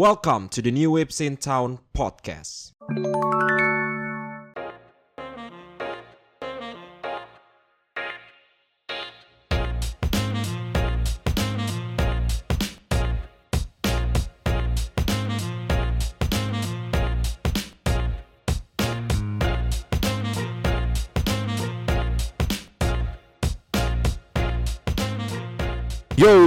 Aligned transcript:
Welcome 0.00 0.48
to 0.56 0.62
the 0.62 0.70
New 0.70 0.92
Waves 0.92 1.20
in 1.20 1.36
Town 1.36 1.78
podcast. 1.94 2.72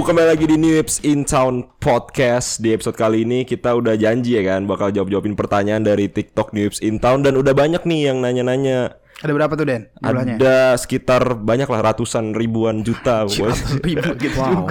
Kembali 0.04 0.36
lagi 0.36 0.44
di 0.44 0.60
New 0.60 0.76
Waves 0.76 1.00
in 1.00 1.24
Town 1.24 1.64
podcast. 1.80 2.60
Di 2.60 2.76
episode 2.76 2.92
kali 2.92 3.24
ini 3.24 3.48
kita 3.48 3.72
udah 3.72 3.96
janji 3.96 4.36
ya 4.36 4.44
kan 4.44 4.68
bakal 4.68 4.92
jawab-jawabin 4.92 5.32
pertanyaan 5.32 5.80
dari 5.80 6.12
TikTok 6.12 6.52
New 6.52 6.68
Waves 6.68 6.84
in 6.84 7.00
Town 7.00 7.24
dan 7.24 7.40
udah 7.40 7.56
banyak 7.56 7.80
nih 7.88 8.12
yang 8.12 8.20
nanya-nanya. 8.20 9.00
Ada 9.24 9.32
berapa 9.32 9.56
tuh 9.56 9.64
Den? 9.64 9.88
Jumlahnya? 10.04 10.36
Ada 10.36 10.56
sekitar 10.76 11.40
banyak 11.40 11.64
lah 11.72 11.80
ratusan 11.80 12.36
ribuan 12.36 12.84
juta. 12.84 13.24
ribu 13.88 14.12
gitu. 14.20 14.36
Wow. 14.44 14.68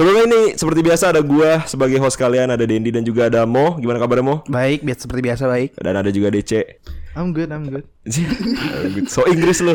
Sebelumnya 0.00 0.24
ini 0.24 0.40
seperti 0.56 0.80
biasa 0.80 1.12
ada 1.12 1.20
gua 1.20 1.60
sebagai 1.68 2.00
host 2.00 2.16
kalian, 2.16 2.48
ada 2.48 2.64
Dendi 2.64 2.88
dan 2.88 3.04
juga 3.04 3.28
ada 3.28 3.44
Mo. 3.44 3.76
Gimana 3.76 4.00
kabarnya 4.00 4.24
Mo? 4.24 4.36
Baik, 4.48 4.80
biasa 4.80 5.04
seperti 5.04 5.22
biasa 5.28 5.44
baik. 5.44 5.76
Dan 5.76 5.92
ada 5.92 6.08
juga 6.08 6.32
DC. 6.32 6.56
I'm 7.18 7.34
good, 7.34 7.50
I'm 7.50 7.66
good. 7.72 7.84
so 9.10 9.26
Inggris 9.26 9.58
lu. 9.60 9.74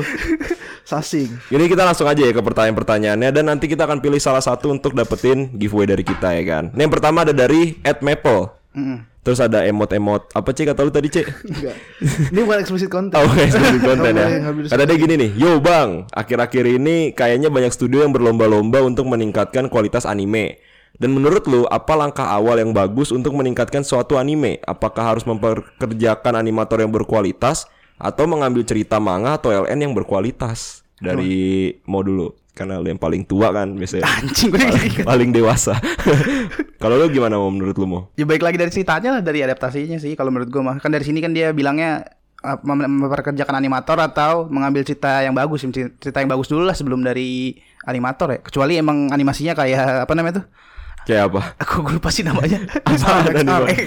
Sasing. 0.85 1.33
Ini 1.49 1.65
kita 1.65 1.81
langsung 1.83 2.05
aja 2.05 2.21
ya 2.21 2.31
ke 2.31 2.39
pertanyaan-pertanyaannya 2.39 3.29
dan 3.33 3.43
nanti 3.49 3.65
kita 3.65 3.89
akan 3.89 3.99
pilih 3.99 4.21
salah 4.21 4.39
satu 4.39 4.69
untuk 4.69 4.93
dapetin 4.93 5.51
giveaway 5.57 5.89
dari 5.89 6.05
kita 6.05 6.31
ya 6.37 6.43
kan. 6.45 6.63
Ini 6.71 6.85
yang 6.87 6.93
pertama 6.93 7.25
ada 7.25 7.33
dari 7.33 7.75
@maple. 7.81 8.53
Terus 9.25 9.41
ada 9.41 9.65
emot-emot 9.65 10.29
apa 10.37 10.49
cek 10.53 10.69
kata 10.69 10.85
lu 10.85 10.93
tadi 10.93 11.09
cek? 11.09 11.25
Enggak. 11.49 11.75
Ini 12.29 12.39
bukan 12.45 12.59
explicit 12.61 12.89
content. 12.93 13.17
Oh, 13.17 13.25
okay, 13.25 13.49
seperti 13.49 13.81
konten 13.81 14.13
ya. 14.13 14.27
Ada 14.69 14.83
dia 14.85 14.97
gini 15.01 15.13
nih, 15.17 15.31
yo 15.33 15.57
bang, 15.57 16.05
akhir-akhir 16.13 16.77
ini 16.77 17.09
kayaknya 17.17 17.49
banyak 17.49 17.73
studio 17.73 18.05
yang 18.05 18.13
berlomba-lomba 18.13 18.85
untuk 18.85 19.09
meningkatkan 19.09 19.65
kualitas 19.73 20.05
anime. 20.05 20.61
Dan 20.95 21.11
menurut 21.11 21.43
lu, 21.47 21.67
apa 21.67 21.93
langkah 21.95 22.27
awal 22.31 22.59
yang 22.59 22.71
bagus 22.71 23.11
untuk 23.11 23.35
meningkatkan 23.35 23.83
suatu 23.83 24.15
anime? 24.15 24.63
Apakah 24.63 25.15
harus 25.15 25.27
memperkerjakan 25.27 26.39
animator 26.39 26.79
yang 26.79 26.91
berkualitas 26.91 27.67
atau 27.99 28.23
mengambil 28.27 28.63
cerita 28.63 28.99
manga 28.99 29.35
atau 29.35 29.51
LN 29.51 29.91
yang 29.91 29.93
berkualitas? 29.95 30.87
Dari 30.95 31.75
mau 31.83 31.99
dulu, 31.99 32.31
karena 32.55 32.79
lu 32.79 32.87
yang 32.87 32.99
paling 32.99 33.27
tua 33.27 33.51
kan 33.51 33.75
biasanya. 33.75 34.07
Anjing 34.23 34.47
gue 34.47 34.63
paling, 34.63 34.93
paling 35.03 35.29
dewasa. 35.35 35.75
Kalau 36.81 36.95
lu 36.95 37.11
gimana 37.11 37.35
mau 37.35 37.51
menurut 37.51 37.75
lu 37.75 37.83
mau? 37.83 38.01
Ya 38.15 38.23
baik 38.23 38.39
lagi 38.39 38.55
dari 38.55 38.71
ceritanya 38.71 39.19
lah 39.19 39.21
dari 39.21 39.43
adaptasinya 39.43 39.99
sih 39.99 40.15
kalau 40.15 40.31
menurut 40.31 40.47
gue 40.47 40.63
mah. 40.63 40.79
Kan 40.79 40.95
dari 40.95 41.03
sini 41.03 41.19
kan 41.19 41.35
dia 41.35 41.51
bilangnya 41.51 42.07
uh, 42.45 42.55
mem- 42.63 42.87
memperkerjakan 42.87 43.59
animator 43.59 43.99
atau 43.99 44.47
mengambil 44.47 44.87
cerita 44.87 45.19
yang 45.19 45.35
bagus, 45.35 45.67
cerita 45.99 46.23
yang 46.23 46.31
bagus 46.31 46.47
dulu 46.47 46.63
lah 46.63 46.77
sebelum 46.77 47.03
dari 47.03 47.57
animator 47.83 48.37
ya. 48.37 48.39
Kecuali 48.39 48.79
emang 48.79 49.11
animasinya 49.11 49.51
kayak 49.51 50.07
apa 50.07 50.13
namanya 50.15 50.43
tuh? 50.43 50.45
Kayak 51.05 51.29
apa? 51.29 51.41
Aku 51.61 51.85
gue 51.85 52.01
lupa 52.01 52.09
sih 52.09 52.25
namanya. 52.25 52.65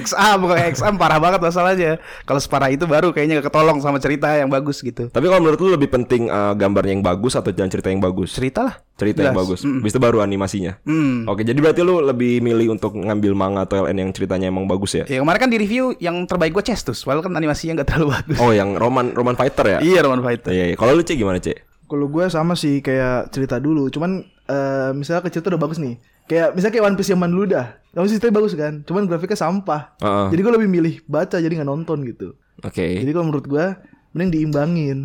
XA, 0.06 0.38
bukan 0.38 0.56
XA 0.70 0.88
parah 0.94 1.18
banget 1.18 1.42
masalahnya. 1.42 1.98
Kalau 2.22 2.38
separah 2.38 2.70
itu 2.70 2.86
baru 2.86 3.10
kayaknya 3.10 3.42
ketolong 3.42 3.82
sama 3.82 3.98
cerita 3.98 4.30
yang 4.38 4.46
bagus 4.46 4.78
gitu. 4.78 5.10
Tapi 5.10 5.26
kalau 5.26 5.42
menurut 5.42 5.58
lu 5.58 5.74
lebih 5.74 5.90
penting 5.90 6.30
uh, 6.30 6.54
gambarnya 6.54 6.94
yang 6.94 7.02
bagus 7.02 7.34
atau 7.34 7.50
jalan 7.50 7.66
cerita 7.66 7.90
yang 7.90 7.98
bagus? 7.98 8.38
Cerita 8.38 8.62
lah. 8.62 8.74
cerita 8.98 9.22
yang 9.22 9.30
Jelas. 9.30 9.46
bagus. 9.46 9.60
Habis 9.62 9.92
itu 9.94 10.00
baru 10.02 10.18
animasinya. 10.26 10.74
Hmm. 10.82 11.22
Oke, 11.30 11.46
jadi 11.46 11.54
berarti 11.62 11.86
lu 11.86 12.02
lebih 12.02 12.42
milih 12.42 12.74
untuk 12.74 12.98
ngambil 12.98 13.30
manga 13.30 13.62
atau 13.62 13.86
LN 13.86 13.94
yang 13.94 14.10
ceritanya 14.10 14.50
emang 14.50 14.66
bagus 14.66 14.90
ya? 14.90 15.06
Ya 15.06 15.22
kemarin 15.22 15.38
kan 15.38 15.50
di 15.54 15.58
review 15.62 15.94
yang 16.02 16.26
terbaik 16.26 16.50
gue 16.50 16.66
Chestus, 16.66 17.06
walaupun 17.06 17.30
kan 17.30 17.38
animasinya 17.38 17.78
nggak 17.78 17.94
terlalu 17.94 18.18
bagus. 18.18 18.38
Oh, 18.42 18.50
yang 18.50 18.74
roman 18.74 19.14
roman 19.14 19.38
fighter 19.38 19.66
ya? 19.66 19.78
Iya 19.78 20.02
Roman 20.02 20.18
Fighter. 20.18 20.50
Iya, 20.50 20.74
iya. 20.74 20.76
Kalau 20.78 20.98
lu 20.98 21.06
Cek 21.06 21.14
gimana, 21.14 21.38
Cek? 21.38 21.86
Kalau 21.86 22.10
gue 22.10 22.24
sama 22.26 22.58
sih 22.58 22.82
kayak 22.82 23.30
cerita 23.30 23.62
dulu. 23.62 23.86
Cuman 23.86 24.26
eh, 24.50 24.90
misalnya 24.98 25.22
ke 25.22 25.30
cerita 25.30 25.54
udah 25.54 25.62
bagus 25.62 25.78
nih. 25.78 25.94
Kayak 26.28 26.52
misalnya 26.52 26.74
kayak 26.76 26.86
One 26.86 26.96
Piece 26.96 27.10
zaman 27.10 27.30
dulu 27.32 27.44
dah. 27.48 27.66
Piece 27.88 28.12
ceritanya 28.14 28.34
bagus 28.36 28.52
kan. 28.54 28.74
Cuman 28.84 29.08
grafiknya 29.08 29.38
sampah. 29.40 29.96
Heeh. 29.98 30.26
Jadi 30.36 30.40
gue 30.40 30.52
lebih 30.54 30.68
milih 30.68 30.94
baca 31.08 31.36
jadi 31.40 31.50
nggak 31.50 31.66
nonton 31.66 32.04
gitu. 32.04 32.36
Oke. 32.62 33.00
Jadi 33.00 33.10
kalau 33.10 33.26
menurut 33.26 33.46
gue 33.48 33.64
mending 34.12 34.30
diimbangin. 34.30 34.98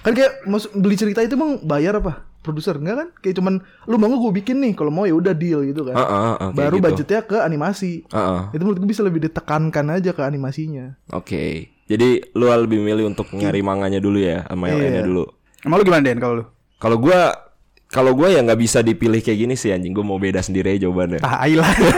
Kan 0.00 0.14
kayak 0.14 0.46
beli 0.72 0.96
cerita 0.96 1.20
itu 1.20 1.34
emang 1.34 1.60
bayar 1.60 1.98
apa? 1.98 2.24
Produser 2.40 2.80
enggak 2.80 2.96
kan? 2.96 3.08
Kayak 3.20 3.36
cuman 3.42 3.54
lu 3.84 4.00
mau 4.00 4.08
gue 4.08 4.32
bikin 4.40 4.64
nih. 4.64 4.72
Kalau 4.72 4.88
mau 4.88 5.04
ya 5.04 5.12
udah 5.12 5.36
deal 5.36 5.60
gitu 5.66 5.84
kan. 5.84 5.92
Heeh, 5.92 6.08
heeh, 6.08 6.38
kayak 6.40 6.56
Baru 6.56 6.76
gitu. 6.78 6.84
budgetnya 6.88 7.20
ke 7.26 7.36
animasi. 7.42 7.92
Heeh. 8.08 8.40
Itu 8.56 8.62
menurut 8.64 8.78
gue 8.80 8.88
bisa 8.88 9.02
lebih 9.04 9.20
ditekankan 9.20 9.86
aja 9.92 10.14
ke 10.14 10.22
animasinya. 10.24 10.96
Oke. 11.12 11.68
Jadi 11.90 12.22
lu 12.38 12.46
lebih 12.46 12.78
milih 12.78 13.10
untuk 13.10 13.26
nyari 13.34 13.60
manganya 13.60 13.98
dulu 13.98 14.22
ya, 14.22 14.46
sama 14.46 14.70
LN-nya 14.70 15.02
Iya. 15.02 15.08
dulu. 15.10 15.26
Emang 15.66 15.76
lu 15.76 15.84
gimana 15.84 16.02
Den 16.06 16.22
kalau 16.22 16.34
lu? 16.38 16.44
Kalau 16.80 16.96
gua 16.96 17.34
kalau 17.90 18.14
gua 18.14 18.30
ya 18.30 18.38
nggak 18.38 18.60
bisa 18.62 18.86
dipilih 18.86 19.18
kayak 19.18 19.38
gini 19.46 19.54
sih 19.58 19.74
anjing. 19.74 19.90
Gua 19.90 20.06
mau 20.06 20.14
beda 20.14 20.38
sendiri 20.38 20.78
aja 20.78 20.86
jawabannya. 20.86 21.18
Ah, 21.26 21.42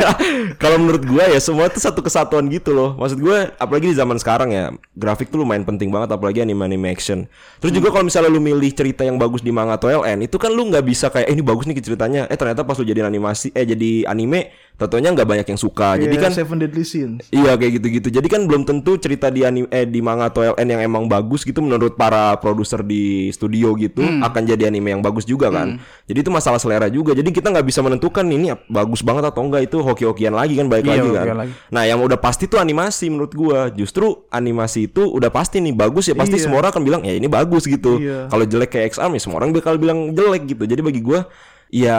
kalau 0.62 0.80
menurut 0.80 1.04
gua 1.04 1.28
ya 1.28 1.36
semua 1.36 1.68
tuh 1.68 1.84
satu 1.84 2.00
kesatuan 2.00 2.48
gitu 2.48 2.72
loh. 2.72 2.96
Maksud 2.96 3.20
gua 3.20 3.52
apalagi 3.60 3.92
di 3.92 3.96
zaman 4.00 4.16
sekarang 4.16 4.56
ya, 4.56 4.72
grafik 4.96 5.28
tuh 5.28 5.44
lumayan 5.44 5.68
penting 5.68 5.92
banget 5.92 6.16
apalagi 6.16 6.40
anime 6.40 6.64
anime 6.64 6.88
action. 6.88 7.28
Terus 7.60 7.76
juga 7.76 7.92
kalau 7.92 8.08
misalnya 8.08 8.32
lu 8.32 8.40
milih 8.40 8.72
cerita 8.72 9.04
yang 9.04 9.20
bagus 9.20 9.44
di 9.44 9.52
manga 9.52 9.76
atau 9.76 9.92
LN, 9.92 10.24
itu 10.24 10.40
kan 10.40 10.48
lu 10.48 10.72
nggak 10.72 10.80
bisa 10.80 11.12
kayak 11.12 11.28
eh, 11.28 11.36
ini 11.36 11.44
bagus 11.44 11.68
nih 11.68 11.76
ceritanya. 11.84 12.24
Eh 12.32 12.40
ternyata 12.40 12.64
pas 12.64 12.80
lu 12.80 12.88
jadi 12.88 13.04
animasi 13.04 13.52
eh 13.52 13.68
jadi 13.68 14.08
anime, 14.08 14.48
tentunya 14.84 15.10
nggak 15.10 15.24
banyak 15.24 15.46
yang 15.46 15.56
suka. 15.56 15.94
Jadi 15.94 16.14
Kayak 16.14 16.24
kan 16.24 16.32
Seven 16.32 16.56
Deadly 16.58 16.84
Sins. 16.84 17.26
Iya 17.28 17.54
kayak 17.54 17.72
gitu-gitu. 17.78 18.08
Jadi 18.08 18.26
kan 18.26 18.46
belum 18.46 18.62
tentu 18.62 18.96
cerita 18.96 19.28
di 19.28 19.42
anime 19.42 19.66
eh 19.68 19.84
di 19.84 19.98
manga 19.98 20.26
atau 20.26 20.42
LN 20.42 20.68
yang 20.68 20.82
emang 20.82 21.04
bagus 21.06 21.42
gitu 21.42 21.58
menurut 21.58 21.94
para 21.94 22.34
produser 22.36 22.80
di 22.80 23.28
studio 23.28 23.74
gitu 23.74 24.00
akan 24.00 24.42
jadi 24.44 24.66
anime 24.66 24.92
yang 24.92 25.02
bagus 25.02 25.22
juga 25.22 25.48
kan. 25.48 25.76
Jadi 26.06 26.18
itu 26.20 26.30
masalah 26.30 26.56
selera 26.56 26.86
juga. 26.86 27.12
Jadi 27.12 27.28
kita 27.28 27.48
nggak 27.48 27.64
bisa 27.64 27.80
menentukan 27.80 28.24
ini 28.24 28.50
bagus 28.66 29.00
banget 29.00 29.28
atau 29.28 29.42
enggak 29.42 29.66
itu 29.66 29.78
hoki-hokian 29.78 30.32
lagi 30.32 30.54
kan 30.54 30.66
baik 30.66 30.84
Iya, 30.84 30.92
lagi 30.98 31.08
kan. 31.10 31.26
lagi. 31.38 31.52
Nah, 31.68 31.82
yang 31.84 31.98
udah 31.98 32.16
pasti 32.16 32.46
tuh 32.46 32.58
animasi 32.58 33.08
menurut 33.08 33.32
gua. 33.32 33.68
Justru 33.68 34.26
animasi 34.28 34.86
itu 34.86 35.02
udah 35.04 35.28
pasti 35.28 35.58
nih 35.58 35.72
bagus 35.72 36.08
ya 36.08 36.14
pasti 36.14 36.36
Iya. 36.36 36.44
semua 36.46 36.60
orang 36.60 36.70
akan 36.72 36.82
bilang 36.82 37.02
ya 37.02 37.14
ini 37.14 37.26
bagus 37.26 37.64
gitu. 37.64 37.98
Iya. 37.98 38.26
Kalau 38.28 38.44
jelek 38.44 38.70
kayak 38.70 38.94
X-Arm 38.94 39.12
ya 39.12 39.20
semua 39.20 39.36
orang 39.38 39.50
bakal 39.50 39.76
bilang 39.76 40.10
jelek 40.12 40.46
gitu. 40.46 40.64
Jadi 40.64 40.80
bagi 40.80 41.00
gua 41.00 41.24
ya 41.72 41.98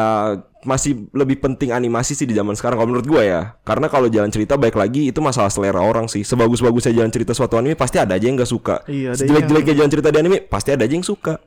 masih 0.63 1.09
lebih 1.11 1.41
penting 1.43 1.73
animasi 1.73 2.13
sih 2.15 2.23
di 2.29 2.37
zaman 2.37 2.53
sekarang 2.55 2.79
kalau 2.79 2.89
menurut 2.93 3.09
gua 3.09 3.21
ya. 3.25 3.41
Karena 3.65 3.89
kalau 3.89 4.07
jalan 4.07 4.29
cerita 4.29 4.55
baik 4.55 4.77
lagi 4.77 5.09
itu 5.09 5.19
masalah 5.19 5.49
selera 5.49 5.81
orang 5.81 6.05
sih. 6.07 6.21
Sebagus-bagusnya 6.23 6.93
jalan 6.93 7.11
cerita 7.11 7.33
suatu 7.35 7.57
anime 7.59 7.75
pasti 7.75 7.97
ada 7.99 8.15
aja 8.15 8.23
yang 8.29 8.37
nggak 8.39 8.47
suka. 8.47 8.85
Iya, 8.87 9.17
Sejelek-jeleknya 9.17 9.73
jalan 9.83 9.91
cerita 9.91 10.09
di 10.13 10.17
anime 10.21 10.37
pasti 10.45 10.69
ada 10.71 10.85
aja 10.85 10.93
yang 10.93 11.03
suka. 11.03 11.41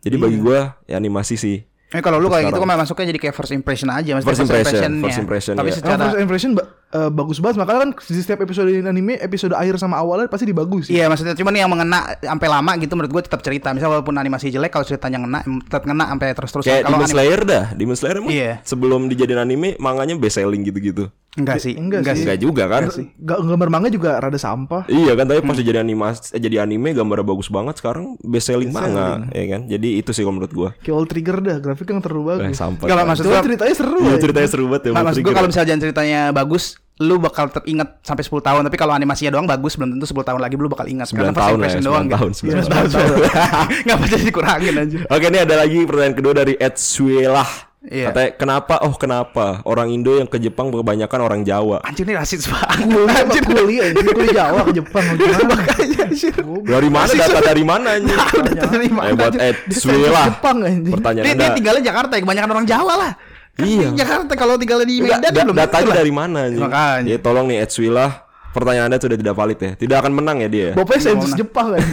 Jadi 0.00 0.16
bagi 0.16 0.38
gua 0.40 0.78
ya 0.86 0.96
animasi 0.96 1.36
sih. 1.36 1.58
Eh 1.92 2.00
kalau 2.00 2.16
lu 2.16 2.32
kayak 2.32 2.48
gitu 2.48 2.56
kan 2.64 2.72
masuknya 2.72 3.06
jadi 3.12 3.20
kayak 3.20 3.34
first 3.36 3.52
impression 3.52 3.92
aja 3.92 4.16
maksudnya 4.16 4.32
First 4.32 4.42
impression, 4.48 4.64
impressionnya. 4.64 5.04
first 5.04 5.20
impression, 5.20 5.54
Tapi 5.60 5.68
ya. 5.68 5.74
Secara 5.76 6.00
first 6.08 6.20
impression 6.24 6.50
eh, 6.92 7.08
bagus 7.08 7.38
banget 7.38 7.56
makanya 7.56 7.80
kan 7.82 7.90
di 7.96 8.20
setiap 8.20 8.40
episode 8.40 8.68
anime 8.68 9.16
episode 9.16 9.52
akhir 9.52 9.76
sama 9.76 9.96
awalnya 9.96 10.26
pasti 10.26 10.44
dibagus 10.44 10.86
Iya 10.86 11.08
maksudnya 11.08 11.32
cuman 11.32 11.52
yang 11.54 11.66
mengena 11.66 12.16
sampai 12.16 12.46
lama 12.46 12.76
gitu 12.76 12.92
menurut 12.92 13.10
gue 13.10 13.22
tetap 13.22 13.40
cerita. 13.40 13.72
Misal 13.72 13.88
walaupun 13.90 14.14
animasi 14.14 14.48
jelek 14.48 14.68
kalau 14.70 14.84
ceritanya 14.84 15.18
ngena 15.18 15.40
tetap 15.62 15.82
ngena 15.82 16.04
sampai 16.06 16.26
terus-terusan. 16.32 16.68
Kayak 16.68 16.82
Kalau 16.82 16.92
Demon 16.92 17.02
anim- 17.02 17.14
Slayer 17.14 17.40
dah. 17.42 17.64
Demon 17.72 17.96
Slayer 17.96 18.16
emang 18.18 18.30
Iya. 18.30 18.52
sebelum 18.62 19.00
dijadiin 19.06 19.40
anime 19.40 19.68
manganya 19.78 20.14
best 20.14 20.36
selling 20.36 20.62
gitu-gitu. 20.62 21.08
enggak 21.32 21.64
sih, 21.64 21.72
Enggak 21.72 22.04
sih. 22.12 22.28
Enggak 22.28 22.38
juga 22.38 22.68
kan? 22.68 22.92
Ga- 23.16 23.40
gambar 23.40 23.68
manga 23.70 23.88
juga 23.88 24.20
rada 24.20 24.36
sampah 24.36 24.84
Iya 24.84 25.16
kan 25.16 25.24
tapi 25.24 25.40
pas 25.40 25.56
jadi 25.56 25.80
animasi 25.80 26.28
eh, 26.28 26.40
jadi 26.42 26.60
anime 26.60 26.92
gambarnya 26.92 27.24
bagus 27.24 27.48
banget 27.48 27.72
sekarang 27.74 28.20
best 28.20 28.52
selling 28.52 28.68
manga 28.68 29.24
ya 29.32 29.44
kan. 29.48 29.64
Jadi 29.64 29.96
itu 29.96 30.12
sih 30.12 30.20
kalau 30.20 30.36
menurut 30.36 30.52
gua. 30.52 30.70
kayak 30.76 30.92
all 30.92 31.08
trigger 31.08 31.40
dah 31.40 31.56
grafiknya 31.56 31.94
yang 31.94 32.04
terlalu 32.04 32.22
Eh, 32.28 32.36
bagus 32.42 32.60
sampah. 32.60 32.84
Enggak, 32.84 33.06
maksud 33.06 33.24
Cuma 33.24 33.32
gua 33.32 33.42
ceritanya 33.42 33.72
seru 33.72 33.96
Iya 33.96 34.10
ya. 34.10 34.18
ceritanya 34.20 34.48
seru 34.50 34.64
banget 34.66 34.82
ya. 34.82 34.90
Nah, 34.92 35.00
maksud 35.00 35.08
gue 35.08 35.24
trigger. 35.24 35.32
kalau 35.34 35.48
misalnya 35.48 35.74
ceritanya 35.80 36.20
bagus, 36.30 36.64
lu 37.00 37.16
bakal 37.16 37.48
tetap 37.48 37.64
ingat 37.64 38.04
sampai 38.04 38.20
10 38.20 38.44
tahun. 38.44 38.60
Tapi 38.68 38.76
kalau 38.76 38.92
animasinya 38.92 39.32
doang 39.32 39.48
bagus, 39.48 39.80
belum 39.80 39.96
tentu 39.96 40.04
10 40.04 40.28
tahun 40.28 40.40
lagi 40.44 40.54
lu 40.60 40.68
bakal 40.68 40.86
ingat. 40.86 41.08
9 41.08 41.32
tahun 41.32 41.56
lah 41.58 41.68
ya, 41.72 41.80
9 41.80 42.12
tahun, 42.12 42.30
9 42.36 42.52
Iya, 42.52 42.62
9 42.68 42.92
tahun. 42.92 43.10
Enggak 43.82 43.96
apa 43.96 44.04
jadi 44.12 44.24
dikurangin 44.28 44.74
aja. 44.76 44.98
Oke 45.08 45.26
ini 45.32 45.38
ada 45.40 45.54
lagi 45.56 45.78
pertanyaan 45.88 46.16
kedua 46.18 46.32
dari 46.36 46.54
Ed 46.60 46.76
Suelah. 46.76 47.72
Iya. 47.82 48.14
Katanya 48.14 48.30
kenapa 48.38 48.74
oh 48.86 48.94
kenapa 48.94 49.58
orang 49.66 49.90
Indo 49.90 50.14
yang 50.14 50.30
ke 50.30 50.38
Jepang 50.38 50.70
kebanyakan 50.70 51.18
orang 51.18 51.40
Jawa. 51.42 51.82
Anjir 51.82 52.06
ini 52.06 52.14
rasis 52.14 52.46
banget. 52.46 52.94
Anjir. 53.10 53.42
kuliah 53.42 53.90
anjir 53.90 54.06
kuliah 54.06 54.34
Jawa 54.38 54.60
ke 54.70 54.72
Jepang 54.78 55.02
gimana 55.18 55.42
Makanya 55.50 56.00
anjir. 56.06 56.34
Dari 56.62 56.88
mana 56.94 57.10
data 57.10 57.40
dari 57.42 57.64
mana? 57.66 57.90
Data 57.98 58.66
dari 58.70 58.86
mana, 58.86 59.10
Eh 59.10 59.14
buat 59.18 59.34
anjir? 59.34 59.50
Ed 59.50 59.56
Dia 59.66 59.78
Suelah. 59.82 60.26
Jepang 60.30 60.56
Pertanyaan 60.94 61.24
Dia, 61.26 61.34
dia 61.34 61.50
tinggalnya 61.58 61.82
Jakarta 61.82 62.12
ya, 62.14 62.20
kebanyakan 62.22 62.50
orang 62.54 62.66
Jawa 62.70 62.94
lah. 62.94 63.12
Kan 63.52 63.68
Iya. 63.68 63.88
di 63.92 64.00
Jakarta 64.00 64.32
kalau 64.32 64.56
tinggalnya 64.56 64.88
di 64.88 64.96
Medan 64.98 65.20
da- 65.20 65.44
belum 65.44 65.56
datanya 65.56 65.84
tentu 65.84 65.98
dari 66.00 66.12
mana? 66.12 66.40
Makanya. 66.48 67.08
Ya 67.08 67.18
tolong 67.20 67.46
nih 67.46 67.60
Ed 67.60 67.70
Suelah. 67.70 68.10
Pertanyaan 68.52 68.92
Anda 68.92 69.00
sudah 69.00 69.18
tidak 69.18 69.34
valid 69.34 69.58
ya. 69.58 69.70
Tidak 69.74 69.96
akan 69.96 70.12
menang 70.12 70.44
ya 70.44 70.48
dia. 70.48 70.68
Bapaknya 70.76 71.16
sensus 71.16 71.32
Jepang 71.32 71.72
kan 71.72 71.82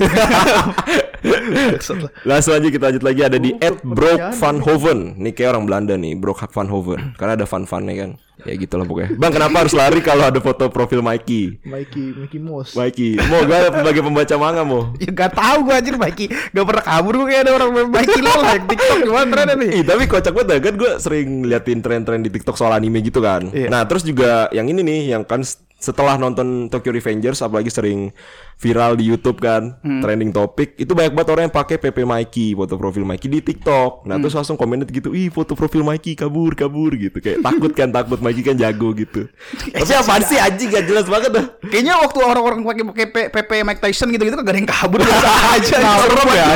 Langsung 2.27 2.55
aja 2.55 2.67
kita 2.67 2.83
lanjut 2.91 3.03
lagi 3.03 3.21
ada 3.23 3.37
di 3.39 3.51
Ed 3.59 3.83
Brock 3.83 4.19
pertanyaan. 4.19 4.39
Van 4.39 4.57
Hoven. 4.63 4.99
Nih 5.19 5.31
kayak 5.35 5.55
orang 5.55 5.63
Belanda 5.67 5.93
nih, 5.99 6.15
Brock 6.15 6.47
Van 6.51 6.69
Hoven. 6.71 7.15
Karena 7.19 7.35
ada 7.35 7.43
fun-funnya 7.43 7.95
kan. 7.95 8.11
Ya 8.47 8.55
gitu 8.55 8.79
lah 8.79 8.87
pokoknya. 8.87 9.19
Bang, 9.19 9.35
kenapa 9.35 9.67
harus 9.67 9.75
lari 9.75 9.99
kalau 9.99 10.23
ada 10.31 10.39
foto 10.39 10.71
profil 10.71 11.03
Mikey? 11.03 11.59
Mikey 11.67 12.15
Mickey 12.15 12.39
Mouse. 12.39 12.71
Mikey, 12.71 13.19
mau 13.27 13.43
gak 13.43 13.75
sebagai 13.75 13.99
pembaca 13.99 14.35
manga 14.39 14.63
mau? 14.63 14.81
Ya 15.03 15.11
gak 15.11 15.35
tahu 15.35 15.67
gue 15.67 15.75
anjir 15.75 15.95
Mikey 15.99 16.31
Gak 16.31 16.63
pernah 16.63 16.83
kabur 16.87 17.13
gue 17.19 17.27
kayak 17.35 17.41
ada 17.47 17.51
orang 17.59 17.91
Mikey 17.91 18.19
lo 18.23 18.31
like 18.39 18.63
TikTok 18.67 18.97
gimana 19.03 19.27
trennya 19.27 19.55
nih 19.59 19.69
Ih, 19.79 19.83
tapi 19.83 20.03
kocak 20.07 20.31
banget 20.31 20.47
dah. 20.47 20.59
kan 20.63 20.73
gue 20.79 20.91
sering 21.03 21.29
liatin 21.47 21.79
tren-tren 21.83 22.19
di 22.23 22.31
TikTok 22.31 22.55
soal 22.55 22.71
anime 22.71 23.03
gitu 23.03 23.19
kan. 23.19 23.51
Iya. 23.51 23.67
Nah, 23.67 23.83
terus 23.83 24.07
juga 24.07 24.47
yang 24.55 24.71
ini 24.71 24.87
nih 24.87 24.99
yang 25.19 25.27
kan 25.27 25.43
setelah 25.79 26.15
nonton 26.15 26.67
Tokyo 26.67 26.91
Revengers 26.91 27.39
apalagi 27.39 27.71
sering 27.71 28.11
viral 28.55 28.93
di 28.93 29.07
YouTube 29.07 29.39
kan, 29.39 29.79
Hmm. 29.79 30.03
trending 30.03 30.29
topik, 30.29 30.75
itu 30.75 30.91
banyak 30.91 31.15
banget 31.15 31.29
orang 31.31 31.43
yang 31.47 31.55
pakai 31.55 31.79
PP 31.79 32.03
Mikey, 32.03 32.51
foto 32.51 32.75
profil 32.75 33.07
Mikey 33.07 33.25
di 33.25 33.39
TikTok. 33.39 34.03
Hmm. 34.03 34.11
Nah, 34.11 34.19
terus 34.19 34.35
langsung 34.35 34.59
komennya 34.59 34.83
gitu, 34.85 35.15
"Ih, 35.15 35.31
foto 35.31 35.55
profil 35.55 35.79
Mikey 35.81 36.13
kabur, 36.13 36.51
kabur" 36.53 36.91
gitu. 36.93 37.17
Kayak 37.17 37.39
takut 37.39 37.71
kan, 37.71 37.87
takut 37.87 38.19
Mikey 38.19 38.43
kan 38.43 38.53
jago 38.53 38.91
gitu. 38.91 39.31
Tapi 39.79 39.93
apaan 39.95 40.19
sih 40.21 40.35
anjing 40.35 40.67
gak 40.69 40.85
jelas 40.85 41.07
banget 41.07 41.31
dah. 41.31 41.45
Kayaknya 41.63 41.95
waktu 41.97 42.19
orang-orang 42.19 42.59
pakai 42.61 42.83
pakai 42.83 43.05
PP 43.31 43.51
Mike 43.63 43.79
Tyson 43.79 44.11
gitu-gitu 44.11 44.35
kan 44.35 44.43
gak 44.43 44.51
ada 44.51 44.59
yang 44.59 44.67
kabur 44.67 44.99
biasa 44.99 45.29
aja. 45.55 45.77
serem 45.79 46.27
ya, 46.29 46.47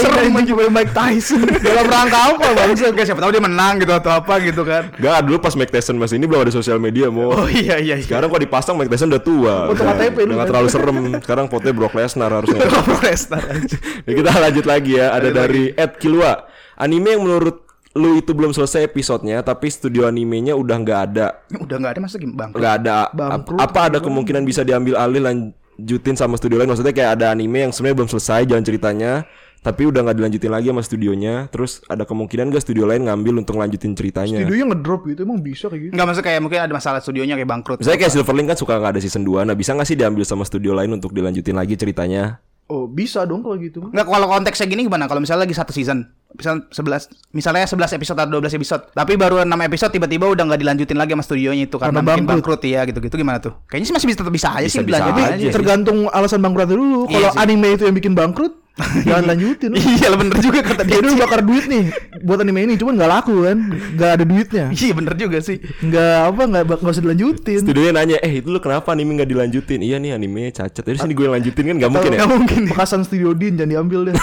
Serem 0.00 0.32
juga 0.42 0.66
Mike 0.66 0.90
Tyson. 0.90 1.42
Dalam 1.66 1.84
rangka 1.84 2.18
apa 2.30 2.46
bang? 2.50 2.70
Kayak 2.72 3.06
siapa 3.06 3.20
tahu 3.20 3.30
dia 3.30 3.40
menang 3.40 3.78
gitu 3.78 3.90
atau 3.90 4.12
apa 4.12 4.38
gitu 4.38 4.62
kan. 4.62 4.92
Gak 4.94 5.18
dulu 5.22 5.38
pas 5.38 5.52
Mike 5.52 5.70
Tyson 5.70 5.96
masih 5.96 6.16
ini 6.16 6.24
belum 6.24 6.44
ada 6.44 6.52
sosial 6.52 6.76
media 6.76 7.08
mau. 7.08 7.30
Oh 7.30 7.46
iya 7.46 7.76
iya 7.76 7.96
iya. 7.96 8.04
Sekarang 8.04 8.28
kok 8.28 8.38
dipasang 8.38 8.74
Mike 8.74 8.88
Tyson 8.88 9.08
udah 9.08 9.20
tua. 9.20 9.54
Foto 9.68 9.80
Udah- 9.80 9.96
KTP 9.96 10.16
lu 10.22 10.32
nggak 10.32 10.38
kan. 10.38 10.48
terlalu 10.48 10.68
serem. 10.68 10.96
Sekarang 11.18 11.46
fotonya 11.46 11.74
Brock 11.74 11.94
Lesnar 11.94 12.30
harusnya. 12.30 12.60
Lesnar 13.06 13.42
aja. 13.44 13.76
Nah, 14.02 14.12
kita 14.14 14.30
lanjut 14.34 14.64
lagi 14.64 14.92
ya. 14.94 15.06
Ada 15.10 15.28
dari 15.30 15.72
Ed 15.72 15.96
Kilua. 15.96 16.32
Anime 16.74 17.12
yang 17.12 17.22
menurut 17.22 17.56
lu 17.90 18.14
itu 18.14 18.30
belum 18.30 18.50
selesai 18.50 18.86
episodenya, 18.86 19.42
tapi 19.42 19.66
studio 19.66 20.06
animenya 20.06 20.54
udah 20.54 20.76
nggak 20.78 21.00
ada. 21.10 21.42
Udah 21.52 21.76
nggak 21.76 21.92
ada 21.92 22.00
masa 22.00 22.16
gimana 22.16 22.38
bang? 22.38 22.50
Nggak 22.54 22.74
ada. 22.78 22.98
Bangkrut 23.10 23.58
Ap- 23.58 23.66
apa 23.66 23.80
ada 23.86 23.98
kemungkinan 23.98 24.42
bisa 24.42 24.62
diambil 24.62 24.94
alih 24.94 25.18
lanjutin 25.18 26.14
sama 26.14 26.38
studio 26.38 26.56
lain? 26.56 26.70
Maksudnya 26.70 26.94
kayak 26.94 27.18
ada 27.18 27.26
anime 27.28 27.66
yang 27.66 27.72
sebenarnya 27.74 27.96
belum 27.98 28.10
selesai 28.10 28.46
jalan 28.46 28.62
ceritanya, 28.62 29.26
tapi 29.60 29.84
udah 29.84 30.00
nggak 30.00 30.16
dilanjutin 30.16 30.48
lagi 30.48 30.72
sama 30.72 30.80
studionya. 30.80 31.34
Terus 31.52 31.84
ada 31.84 32.08
kemungkinan 32.08 32.48
gak 32.48 32.64
studio 32.64 32.88
lain 32.88 33.04
ngambil 33.04 33.44
untuk 33.44 33.60
lanjutin 33.60 33.92
ceritanya? 33.92 34.40
Studionya 34.40 34.66
ngedrop 34.72 35.04
gitu 35.04 35.20
emang 35.22 35.40
bisa 35.40 35.68
kayak 35.68 35.82
gitu. 35.84 35.92
Enggak 35.92 36.06
maksud 36.08 36.24
kayak 36.24 36.40
mungkin 36.40 36.60
ada 36.60 36.72
masalah 36.72 37.00
studionya 37.00 37.36
kayak 37.36 37.50
bangkrut. 37.50 37.78
Misalnya 37.78 38.00
kayak 38.00 38.12
Silverlink 38.12 38.48
kan 38.48 38.56
suka 38.56 38.80
nggak 38.80 38.92
ada 38.96 39.00
season 39.00 39.22
2 39.22 39.44
Nah 39.44 39.52
bisa 39.52 39.76
nggak 39.76 39.84
sih 39.84 39.96
diambil 39.96 40.24
sama 40.24 40.42
studio 40.42 40.72
lain 40.72 40.88
untuk 40.90 41.12
dilanjutin 41.12 41.54
lagi 41.54 41.76
ceritanya? 41.76 42.40
Oh, 42.66 42.86
bisa 42.86 43.26
dong 43.26 43.42
kalau 43.42 43.58
gitu. 43.58 43.82
Enggak 43.82 44.06
kalau 44.06 44.26
konteksnya 44.30 44.64
gini 44.64 44.86
gimana? 44.86 45.10
Kalau 45.10 45.18
misalnya 45.18 45.42
lagi 45.42 45.58
satu 45.58 45.74
season, 45.74 46.06
misal 46.30 46.70
11 46.70 47.10
misalnya 47.34 47.66
11 47.66 47.98
episode 47.98 48.14
atau 48.16 48.30
12 48.38 48.54
episode, 48.54 48.82
tapi 48.94 49.18
baru 49.18 49.42
6 49.42 49.50
episode 49.66 49.90
tiba-tiba 49.90 50.30
udah 50.30 50.44
nggak 50.46 50.60
dilanjutin 50.62 50.94
lagi 50.94 51.10
sama 51.12 51.24
studionya 51.26 51.66
itu 51.66 51.74
karena, 51.76 51.98
Karena 51.98 52.00
mungkin 52.06 52.24
bangkrut. 52.30 52.62
bangkrut 52.62 52.70
ya 52.70 52.80
gitu-gitu 52.86 53.14
gimana 53.18 53.42
tuh? 53.42 53.58
Kayaknya 53.66 53.86
sih 53.90 53.94
masih 53.98 54.06
bisa 54.06 54.18
tetap 54.22 54.30
bisa 54.30 54.48
aja 54.54 54.62
sih 54.62 54.78
Bisa-bisa 54.78 54.86
dilanjutin 54.86 55.24
aja 55.26 55.34
aja. 55.34 55.42
sih. 55.42 55.50
Tergantung 55.50 55.98
alasan 56.08 56.38
bangkrutnya 56.38 56.70
dulu. 56.70 57.00
Iya 57.04 57.14
Kalau 57.18 57.28
sih. 57.34 57.38
anime 57.42 57.68
itu 57.74 57.82
yang 57.84 57.96
bikin 57.98 58.14
bangkrut, 58.14 58.52
jangan 59.06 59.24
lanjutin. 59.26 59.70
Iya 59.72 60.08
bener 60.12 60.36
juga 60.38 60.60
kata 60.62 60.82
Dia 60.82 61.00
dulu 61.00 61.14
bakar 61.18 61.40
duit 61.40 61.64
nih 61.64 61.84
buat 62.20 62.38
anime 62.38 62.60
ini, 62.62 62.74
cuman 62.76 62.94
nggak 62.94 63.10
laku 63.10 63.34
kan, 63.42 63.58
nggak 63.96 64.10
ada 64.12 64.24
duitnya, 64.24 64.64
Iya 64.70 64.92
bener 64.92 65.14
juga 65.14 65.38
sih. 65.40 65.56
nggak 65.80 66.16
apa 66.28 66.42
nggak 66.46 66.64
bak- 66.64 66.80
nggak 66.80 66.94
usah 66.94 67.04
dilanjutin. 67.04 67.60
Studionya 67.64 67.92
nanya, 67.92 68.16
eh 68.20 68.32
itu 68.38 68.48
lu 68.48 68.58
kenapa 68.58 68.92
anime 68.92 69.16
nggak 69.16 69.30
dilanjutin? 69.30 69.80
Iya 69.80 69.96
nih 69.96 70.12
animenya 70.12 70.50
cacat. 70.60 70.82
Jadi 70.82 70.98
sini 70.98 71.12
gue 71.12 71.24
yang 71.24 71.34
lanjutin 71.34 71.64
kan 71.64 71.76
nggak 71.76 71.90
mungkin 71.90 72.10
ya? 72.10 72.18
Nggak 72.20 72.30
mungkin. 72.30 72.60
Bekasan 72.68 73.00
Studio 73.02 73.30
Din 73.32 73.56
jangan 73.56 73.70
diambil 73.70 74.00
deh. 74.08 74.14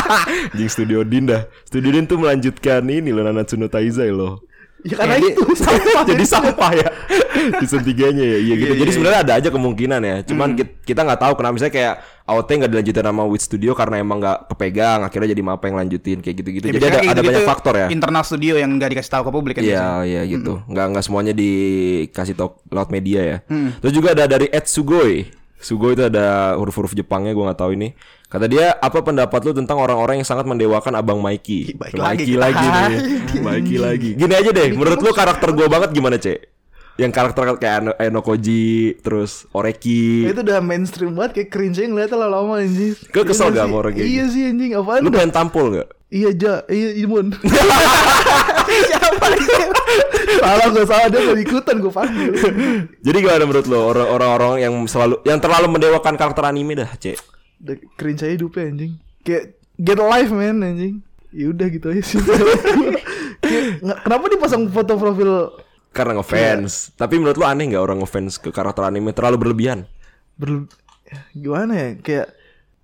Jing 0.56 0.68
Studio 0.68 1.00
Din 1.02 1.24
dah. 1.26 1.42
Studio 1.64 1.90
Din 1.90 2.04
tuh 2.04 2.18
melanjutkan 2.18 2.84
ini 2.84 3.10
loh 3.10 3.22
Nanatsu 3.22 3.56
no 3.56 3.66
Taizai 3.66 4.10
loh. 4.10 4.44
Ya 4.82 4.94
karena 4.94 5.14
Jadi- 5.18 5.30
itu 5.34 5.42
sampah. 5.64 6.02
Jadi 6.04 6.24
sampah 6.24 6.70
ya. 6.72 6.88
Season 7.58 7.82
3 7.82 8.14
nya 8.14 8.24
ya. 8.24 8.38
Iya 8.38 8.54
gitu. 8.54 8.72
Iya, 8.72 8.78
Jadi 8.78 8.90
iya, 8.90 8.94
sebenarnya 8.94 9.20
ada 9.26 9.32
aja 9.36 9.48
kemungkinan 9.48 10.00
ya. 10.00 10.16
Cuman 10.22 10.48
kit- 10.54 10.78
kita 10.82 11.00
nggak 11.02 11.20
tahu 11.20 11.32
kenapa. 11.34 11.52
Misalnya 11.54 11.74
kayak 11.74 11.94
AOT 12.28 12.48
nggak 12.50 12.70
dilanjutin 12.70 13.04
sama 13.08 13.22
Wit 13.24 13.40
Studio 13.40 13.72
Karena 13.72 13.96
emang 13.98 14.18
nggak 14.20 14.38
kepegang. 14.48 15.00
Akhirnya 15.02 15.28
jadi 15.32 15.42
Mapa 15.42 15.64
yang 15.66 15.76
lanjutin 15.78 16.18
Kayak 16.20 16.36
gitu-gitu. 16.38 16.64
Ya, 16.68 16.72
Jadi 16.76 16.84
ada, 16.86 16.98
ada 17.10 17.22
banyak 17.22 17.44
faktor 17.44 17.74
ya. 17.74 17.86
Internal 17.88 18.22
studio 18.22 18.54
yang 18.54 18.70
nggak 18.74 18.90
dikasih 18.94 19.10
tahu 19.10 19.22
ke 19.26 19.30
publik 19.30 19.54
kan. 19.58 19.62
Iya 19.64 19.88
iya 20.04 20.22
gitu. 20.24 20.62
Nggak 20.66 20.86
nggak 20.94 21.04
semuanya 21.04 21.32
dikasih 21.32 22.34
tau 22.34 22.58
lewat 22.68 22.88
media 22.88 23.20
ya. 23.24 23.38
Hmm. 23.46 23.74
Terus 23.80 23.92
juga 23.92 24.12
ada 24.12 24.24
dari 24.26 24.46
Ed 24.48 24.66
Sugoi 24.66 25.26
Sugoi 25.58 25.98
itu 25.98 26.06
ada 26.06 26.54
huruf-huruf 26.54 26.94
Jepangnya 26.94 27.34
gue 27.34 27.44
nggak 27.44 27.58
tahu 27.58 27.74
ini. 27.74 27.94
Kata 28.28 28.46
dia 28.46 28.76
apa 28.78 29.00
pendapat 29.00 29.40
lu 29.42 29.52
tentang 29.56 29.80
orang-orang 29.80 30.20
yang 30.20 30.28
sangat 30.28 30.44
mendewakan 30.44 30.92
abang 31.00 31.18
Mikey 31.18 31.72
Baik 31.74 31.96
Mikey 31.96 32.36
lagi. 32.36 32.60
lagi, 32.60 32.66
nih. 32.68 32.98
Mikey 33.46 33.76
lagi. 33.80 34.10
Gini 34.20 34.34
aja 34.36 34.50
deh 34.52 34.68
menurut 34.76 35.00
lu 35.00 35.10
karakter 35.16 35.50
gue 35.56 35.66
banget 35.66 35.90
gimana 35.96 36.20
cek 36.20 36.57
Yang 36.98 37.12
karakter 37.14 37.42
kayak 37.56 37.74
Eno, 37.78 37.92
Enokoji 37.94 38.98
Terus 38.98 39.46
Oreki 39.54 40.26
itu 40.26 40.42
udah 40.42 40.58
mainstream 40.58 41.14
banget 41.14 41.30
kayak 41.38 41.50
cringe 41.54 41.78
ngeliatnya 41.78 42.18
lama-lama 42.18 42.58
anjing. 42.58 42.98
Kau 43.14 43.22
kesel 43.22 43.54
Iya 43.54 43.54
gak 43.54 43.66
sama 43.70 43.76
orang 43.78 43.92
kayak 43.94 44.08
Iya 44.10 44.24
sih 44.26 44.42
anjing 44.50 44.70
apaan? 44.74 45.00
Lu 45.06 45.10
pengen 45.14 45.30
tampol 45.30 45.66
gak? 45.78 45.88
Iya 46.10 46.30
ja, 46.34 46.54
iya 46.66 46.90
Imun. 46.98 47.30
Siapa 48.88 49.26
Salah 50.38 50.66
gue 50.70 50.84
salah 50.84 51.06
dia 51.06 51.20
mau 51.22 51.36
ikutan 51.36 51.76
gue 51.78 51.92
panggil. 51.92 52.32
Jadi 52.98 53.16
gimana 53.20 53.44
menurut 53.44 53.66
orang- 53.70 54.10
orang-orang 54.10 54.54
yang 54.60 54.74
selalu 54.84 55.22
Yang 55.22 55.38
terlalu 55.44 55.66
mendewakan 55.70 56.14
karakter 56.16 56.44
anime 56.44 56.74
dah 56.74 56.90
cek 56.90 57.16
Udah 57.62 57.76
cringe 57.94 58.26
aja 58.26 58.34
hidupnya 58.34 58.74
anjing. 58.74 58.92
Kayak 59.22 59.44
get 59.78 59.98
alive 59.98 60.30
man 60.34 60.66
anjing. 60.66 60.94
Ya 61.30 61.46
udah 61.52 61.66
gitu 61.68 61.86
aja 61.92 62.02
sih. 62.02 62.18
Kayak, 63.44 64.02
kenapa 64.02 64.24
dipasang 64.26 64.66
foto 64.66 64.98
profil 64.98 65.30
Karena 65.90 66.20
ngefans. 66.20 66.94
Tapi 66.94 67.18
menurut 67.18 67.36
lu 67.36 67.46
aneh 67.46 67.72
gak 67.72 67.82
orang 67.82 67.98
ngefans 68.02 68.38
ke 68.38 68.52
karakter 68.52 68.84
anime 68.84 69.10
Terlalu 69.10 69.36
berlebihan? 69.40 69.88
Berle 70.36 70.68
ya, 71.04 71.18
gimana 71.34 71.72
ya? 71.74 71.88
Kayak 71.98 72.26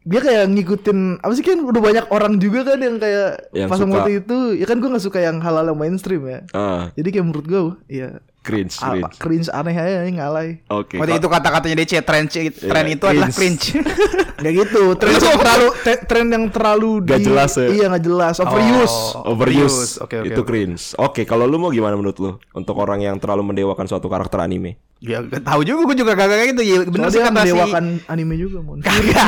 dia 0.04 0.20
kayak 0.20 0.44
ngikutin 0.52 0.98
apa 1.24 1.32
sih 1.32 1.40
kan 1.40 1.64
udah 1.64 1.80
banyak 1.80 2.04
orang 2.12 2.36
juga 2.36 2.60
kan 2.68 2.76
yang 2.76 3.00
kayak 3.00 3.48
Yang 3.56 3.70
pasang 3.72 3.88
suka. 3.88 4.04
itu. 4.10 4.38
Ya 4.60 4.66
kan 4.68 4.76
gue 4.76 4.90
nggak 4.92 5.04
suka 5.04 5.18
yang 5.24 5.40
hal-hal 5.40 5.72
yang 5.72 5.78
mainstream 5.80 6.22
ya. 6.28 6.40
Ah, 6.52 6.92
jadi 6.92 7.08
kayak 7.08 7.24
menurut 7.24 7.46
gue 7.48 7.60
ya 7.88 8.20
cringe, 8.44 8.76
apa, 8.76 8.92
cringe. 9.08 9.16
cringe 9.16 9.48
aneh 9.48 9.72
aja 9.72 10.04
ngalai 10.04 10.60
Oke. 10.68 10.94
Berarti 10.94 11.16
itu 11.16 11.28
kata-katanya 11.28 11.76
DC 11.76 11.92
tren 12.00 12.24
tren 12.28 12.84
Iya, 12.84 12.92
itu 12.92 13.04
adalah 13.08 13.30
cringe. 13.30 13.64
Nggak 14.44 14.52
gitu 14.54 14.82
tren 14.94 15.14
yang 15.14 15.38
terlalu 15.38 15.66
te- 15.80 16.02
tren 16.04 16.26
yang 16.28 16.44
terlalu 16.48 16.90
Gak 17.02 17.16
di- 17.16 17.24
jelas 17.24 17.52
ya? 17.54 17.66
iya 17.66 17.84
nggak 17.88 18.04
jelas 18.04 18.34
overuse 18.36 18.96
Oh. 19.16 19.32
Overuse. 19.32 19.96
Oke, 19.98 20.20
oke, 20.20 20.28
itu 20.28 20.38
oke. 20.38 20.46
cringe. 20.46 20.82
Oke, 20.96 21.22
kalau 21.24 21.44
lu 21.44 21.56
mau 21.56 21.70
gimana 21.70 21.94
menurut 21.94 22.18
lu 22.18 22.30
untuk 22.52 22.76
orang 22.76 23.00
yang 23.00 23.16
terlalu 23.16 23.40
mendewakan 23.46 23.86
suatu 23.86 24.06
karakter 24.06 24.36
anime? 24.38 24.76
Ya 25.04 25.20
gak 25.20 25.44
tahu 25.44 25.60
juga 25.68 25.92
gue 25.92 25.96
juga 26.00 26.12
kagak 26.16 26.36
kayak 26.40 26.48
gitu. 26.56 26.62
Ya, 26.64 26.76
bener 26.88 27.12
Soalnya 27.12 27.12
sih 27.12 27.20
kata 27.20 27.40
si 27.44 28.00
anime 28.08 28.34
juga 28.40 28.58
mon 28.64 28.80
Kagak. 28.80 29.24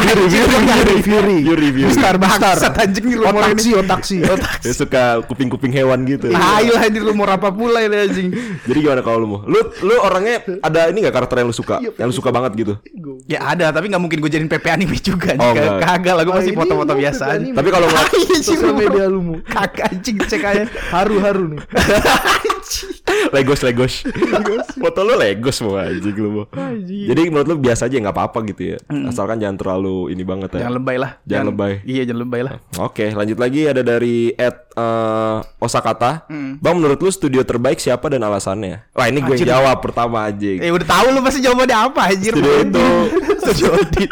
Fury 0.65 0.97
Fury 1.05 1.39
You 1.45 1.53
review. 1.53 1.93
Star 1.93 2.17
bangsat 2.17 2.73
anjing 2.81 3.13
di 3.13 3.17
rumor 3.21 3.45
otaksi 3.45 3.71
ini. 3.77 3.81
otaksi 3.85 4.17
Dia 4.65 4.73
suka 4.73 5.21
kuping-kuping 5.29 5.69
hewan 5.77 6.09
gitu. 6.09 6.33
Nah, 6.33 6.65
ayo 6.65 6.81
anjir 6.81 7.05
rumor 7.05 7.29
apa 7.29 7.53
pula 7.53 7.85
ini 7.85 8.09
anjing. 8.09 8.29
Jadi 8.65 8.79
gimana 8.81 9.05
kalau 9.05 9.21
lu 9.21 9.29
mau? 9.29 9.41
Lu 9.45 9.61
lu 9.85 9.95
orangnya 10.01 10.41
ada 10.65 10.89
ini 10.89 11.05
gak 11.05 11.13
karakter 11.13 11.45
yang 11.45 11.49
lu 11.53 11.57
suka? 11.57 11.77
Iya, 11.85 11.93
yang 12.01 12.09
lu 12.09 12.17
suka 12.17 12.33
banget 12.33 12.57
gitu? 12.57 12.75
Ya 13.29 13.45
ada, 13.45 13.69
tapi 13.69 13.93
nggak 13.93 14.01
mungkin 14.01 14.19
gue 14.25 14.31
jadiin 14.33 14.49
PP 14.49 14.67
anime 14.73 14.97
juga. 14.97 15.37
Oh, 15.37 15.53
nih. 15.53 15.61
enggak. 15.61 15.77
Kagak 15.85 16.15
lah, 16.17 16.23
gue 16.25 16.35
masih 16.41 16.53
foto-foto 16.57 16.93
lu 16.97 17.01
biasa. 17.05 17.25
Tapi 17.53 17.69
kalau 17.69 17.87
nggak 17.93 18.07
sih, 18.17 18.41
sosial 18.41 18.73
media 18.73 19.05
lu 19.13 19.21
mu 19.21 19.35
Kagak 19.45 19.93
anjing 19.93 20.17
cek 20.25 20.41
aja. 20.41 20.65
haru 20.89 21.21
haru 21.21 21.45
nih 21.53 21.61
Legos 23.35 23.61
Legos. 23.65 23.95
Foto 24.83 25.01
lu 25.03 25.15
Legos 25.19 25.57
mau 25.65 25.79
anjing 25.81 26.17
lu 26.17 26.29
mau. 26.43 26.45
Jadi 26.83 27.23
menurut 27.31 27.49
lu 27.49 27.57
biasa 27.59 27.89
aja 27.89 27.97
nggak 27.99 28.17
apa-apa 28.17 28.39
gitu 28.51 28.77
ya. 28.77 28.79
Asalkan 29.09 29.41
jangan 29.43 29.57
terlalu 29.59 30.13
ini 30.13 30.23
banget 30.23 30.59
ya. 30.59 30.67
Jangan 30.67 30.75
lebay 30.79 30.97
lah. 30.97 31.13
Jangan 31.25 31.47
lebay. 31.53 31.73
Iya, 31.87 32.03
jangan 32.09 32.21
lebay 32.27 32.41
lah. 32.45 32.55
Oke, 32.81 33.07
lanjut 33.13 33.39
lagi 33.39 33.61
ada 33.67 33.83
dari 33.83 34.33
Ed 34.35 34.57
eh, 34.77 35.39
Osakata. 35.63 36.29
Hmm. 36.29 36.59
Bang, 36.61 36.79
menurut 36.79 36.99
lu 37.01 37.11
studio 37.11 37.43
terbaik 37.43 37.81
siapa 37.81 38.07
dan 38.13 38.23
alasannya? 38.23 38.91
Wah, 38.95 39.07
ini 39.09 39.23
gue 39.23 39.37
jawab 39.43 39.79
pertama 39.83 40.27
aja. 40.27 40.51
Eh 40.61 40.71
udah 40.71 40.87
tahu 40.87 41.07
lu 41.13 41.21
pasti 41.23 41.41
jawabannya 41.43 41.77
apa 41.77 42.01
anjir. 42.13 42.33
Studio 42.35 42.55
itu 42.63 42.87
Studio 43.43 43.69
Odin. 43.75 44.11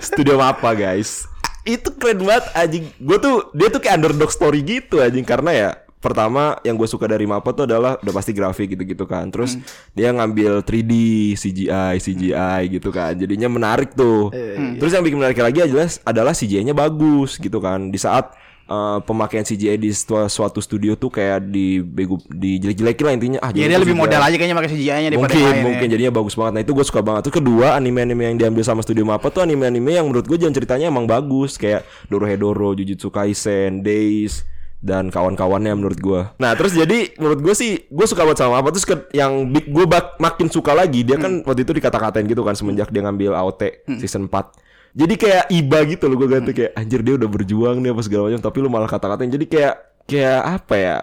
studio 0.00 0.34
apa, 0.40 0.76
guys? 0.76 1.24
Itu 1.64 1.96
keren 1.96 2.20
banget 2.20 2.44
anjing. 2.52 2.84
Gue 3.00 3.16
tuh 3.16 3.48
dia 3.56 3.72
tuh 3.72 3.80
kayak 3.80 3.96
underdog 4.02 4.28
story 4.28 4.60
gitu 4.60 5.00
anjing 5.00 5.24
karena 5.24 5.50
ya 5.52 5.70
pertama 6.04 6.60
yang 6.60 6.76
gue 6.76 6.84
suka 6.84 7.08
dari 7.08 7.24
Mappa 7.24 7.56
tuh 7.56 7.64
adalah 7.64 7.96
udah 7.96 8.12
pasti 8.12 8.36
grafik 8.36 8.76
gitu-gitu 8.76 9.08
kan. 9.08 9.32
Terus 9.32 9.56
dia 9.96 10.12
ngambil 10.12 10.60
3D, 10.60 10.92
CGI, 11.40 11.96
CGI 11.96 12.60
gitu 12.68 12.92
kan. 12.92 13.16
Jadinya 13.16 13.48
menarik 13.48 13.96
tuh. 13.96 14.28
Terus 14.76 14.92
yang 14.92 15.00
bikin 15.00 15.16
menarik 15.16 15.40
lagi 15.40 15.64
adalah 15.64 15.88
adalah 16.04 16.36
CGI-nya 16.36 16.76
bagus 16.76 17.40
gitu 17.40 17.56
kan. 17.64 17.88
Di 17.88 17.96
saat 17.96 18.36
eh, 18.68 18.98
pemakaian 19.00 19.48
CGI 19.48 19.80
di 19.80 19.88
suatu, 19.96 20.60
studio 20.60 20.92
tuh 21.00 21.08
kayak 21.08 21.48
di 21.48 21.80
bego 21.80 22.20
di 22.28 22.60
jelek-jelekin 22.60 23.04
lah 23.08 23.14
intinya 23.16 23.38
ah 23.40 23.50
Ya 23.52 23.64
jadi 23.64 23.76
dia 23.76 23.80
lebih 23.80 23.96
modal 23.96 24.20
aja 24.20 24.36
kayaknya 24.36 24.56
pakai 24.60 24.70
CGI-nya 24.76 25.08
daripada 25.12 25.32
mungkin 25.32 25.44
main 25.44 25.56
ya. 25.56 25.64
mungkin 25.64 25.86
jadinya 25.92 26.12
bagus 26.12 26.34
banget 26.36 26.52
nah 26.56 26.62
itu 26.64 26.72
gue 26.72 26.86
suka 26.88 27.00
banget 27.04 27.28
terus 27.28 27.36
kedua 27.44 27.76
anime-anime 27.76 28.22
yang 28.32 28.36
diambil 28.40 28.64
sama 28.64 28.80
studio 28.80 29.04
Mappa 29.04 29.28
tuh 29.28 29.44
anime-anime 29.44 30.00
yang 30.00 30.08
menurut 30.08 30.24
gue 30.24 30.40
jalan 30.40 30.56
ceritanya 30.56 30.88
emang 30.88 31.04
bagus 31.04 31.60
kayak 31.60 31.84
Dorohedoro, 32.08 32.72
Jujutsu 32.72 33.12
Kaisen, 33.12 33.84
Days 33.84 34.48
dan 34.84 35.08
kawan-kawannya 35.08 35.72
menurut 35.72 35.96
gue. 35.96 36.20
Nah 36.36 36.52
terus 36.52 36.76
jadi 36.76 37.16
menurut 37.16 37.40
gue 37.40 37.54
sih 37.56 37.88
gue 37.88 38.04
suka 38.04 38.20
banget 38.22 38.44
sama 38.44 38.60
apa 38.60 38.68
terus 38.68 38.84
ke, 38.84 39.08
yang 39.10 39.48
big 39.48 39.64
gue 39.66 39.88
bak- 39.88 40.20
makin 40.20 40.52
suka 40.52 40.76
lagi 40.76 41.00
dia 41.00 41.16
kan 41.16 41.40
waktu 41.40 41.64
itu 41.64 41.72
dikata-katain 41.72 42.28
gitu 42.28 42.44
kan 42.44 42.52
semenjak 42.52 42.92
dia 42.92 43.00
ngambil 43.00 43.32
AOT 43.32 43.88
season 43.96 44.28
4 44.28 44.60
Jadi 44.94 45.14
kayak 45.18 45.44
iba 45.50 45.78
gitu 45.88 46.06
loh 46.06 46.14
gue 46.14 46.28
ganti 46.30 46.52
kayak 46.52 46.76
anjir 46.76 47.00
dia 47.00 47.18
udah 47.18 47.26
berjuang 47.26 47.82
nih 47.82 47.90
apa 47.90 48.02
segala 48.04 48.30
macam 48.30 48.38
tapi 48.38 48.56
lu 48.60 48.68
malah 48.68 48.86
kata-katain 48.86 49.32
jadi 49.32 49.46
kayak 49.48 49.74
kayak 50.04 50.40
apa 50.60 50.74
ya 50.76 50.96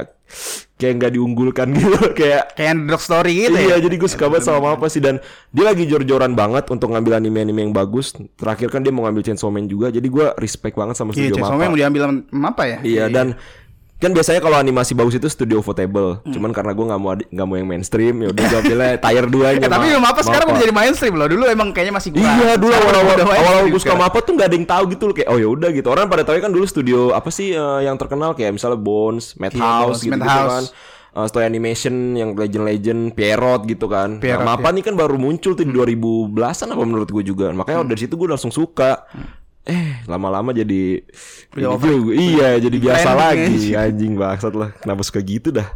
kayak 0.79 0.93
nggak 0.97 1.11
diunggulkan 1.13 1.67
gitu 1.77 1.99
kayak 2.15 2.55
Kayak 2.55 2.71
underdog 2.73 3.01
story 3.01 3.33
gitu 3.45 3.57
iya, 3.57 3.75
ya. 3.75 3.83
jadi 3.83 3.95
gue 3.99 4.09
suka 4.09 4.25
banget 4.31 4.45
sama 4.47 4.73
apa 4.73 4.87
sih 4.87 4.97
dan 4.97 5.19
dia 5.51 5.65
lagi 5.67 5.85
jor-joran 5.85 6.33
banget 6.33 6.65
untuk 6.69 6.89
ngambil 6.89 7.19
anime-anime 7.19 7.69
yang 7.69 7.73
bagus. 7.75 8.15
Terakhir 8.39 8.71
kan 8.71 8.81
dia 8.81 8.89
mau 8.89 9.03
ngambil 9.03 9.21
Chainsaw 9.21 9.51
Man 9.51 9.67
juga, 9.67 9.91
jadi 9.91 10.07
gue 10.07 10.25
respect 10.39 10.73
banget 10.73 10.95
sama 10.95 11.11
Iya, 11.11 11.29
studio 11.29 11.33
Chainsaw 11.35 11.53
Mappa. 11.53 11.61
Man 11.61 11.69
mau 11.69 11.79
diambil 11.79 12.01
apa 12.47 12.63
ya? 12.65 12.77
Iya 12.81 13.03
dan 13.11 13.27
kan 14.01 14.11
biasanya 14.17 14.41
kalau 14.41 14.57
animasi 14.57 14.97
bagus 14.97 15.13
itu 15.13 15.29
studio 15.29 15.61
votable. 15.61 16.19
Cuman 16.25 16.49
karena 16.49 16.73
gue 16.73 16.85
nggak 16.89 17.01
mau 17.01 17.13
nggak 17.13 17.47
mau 17.47 17.55
yang 17.55 17.69
mainstream, 17.69 18.25
ya 18.25 18.33
udah 18.33 18.43
gue 18.43 18.61
pilih 18.73 18.91
tier 18.97 19.25
2 19.29 19.61
nya. 19.61 19.67
Eh, 19.67 19.71
tapi 19.71 19.87
Mappa 20.01 20.21
sekarang 20.25 20.47
udah 20.49 20.61
jadi 20.65 20.73
mainstream 20.73 21.13
loh. 21.13 21.27
Dulu 21.29 21.45
emang 21.45 21.69
kayaknya 21.69 21.93
masih 22.01 22.09
kurang. 22.17 22.25
Iya 22.25 22.51
dulu 22.57 22.73
awal-awal 22.73 23.13
udah 23.13 23.27
mainstream 23.29 23.45
awal-awal 23.45 23.69
gue 23.69 23.81
suka. 23.85 23.95
Mappa 23.95 24.19
tuh 24.25 24.33
nggak 24.33 24.47
ada 24.49 24.55
yang 24.57 24.67
tahu 24.67 24.83
gitu 24.97 25.03
loh 25.05 25.13
kayak 25.13 25.29
oh 25.29 25.37
ya 25.37 25.47
udah 25.47 25.69
gitu 25.69 25.87
orang 25.93 26.09
pada 26.09 26.23
tahu 26.25 26.41
kan 26.41 26.51
dulu 26.51 26.65
studio 26.65 27.13
apa 27.13 27.29
sih 27.29 27.53
eh, 27.53 27.79
yang 27.85 27.95
terkenal 28.01 28.33
kayak 28.33 28.57
misalnya 28.57 28.81
Bones, 28.81 29.37
Madhouse 29.37 30.01
Bones, 30.01 30.01
gitu, 30.01 30.17
Madhouse. 30.17 30.49
kan 30.49 30.65
Eh, 31.11 31.27
Toy 31.27 31.43
Animation 31.43 32.15
yang 32.15 32.39
legend-legend 32.39 33.11
Pierrot 33.11 33.67
gitu 33.67 33.91
kan. 33.91 34.23
Pierrot, 34.23 34.47
nah, 34.47 34.55
Mappa 34.55 34.71
nih 34.71 34.79
kan 34.79 34.95
baru 34.95 35.19
muncul 35.19 35.59
tuh 35.59 35.67
di 35.67 35.75
2010-an 35.75 36.71
apa 36.71 36.83
menurut 36.87 37.11
gue 37.11 37.23
juga. 37.27 37.51
Makanya 37.51 37.83
dari 37.83 37.99
situ 37.99 38.15
gue 38.15 38.31
langsung 38.31 38.47
suka. 38.47 39.11
Eh, 39.61 40.01
lama-lama 40.09 40.49
jadi 40.51 41.05
over- 41.69 41.85
juga. 41.85 42.11
Iya, 42.17 42.49
jadi 42.57 42.77
biasa 42.81 43.07
trending 43.13 43.53
lagi 43.53 43.69
anjing 43.77 44.13
bangsat 44.17 44.53
lah. 44.57 44.69
Kenapa 44.73 45.01
suka 45.05 45.21
gitu 45.21 45.53
dah? 45.53 45.69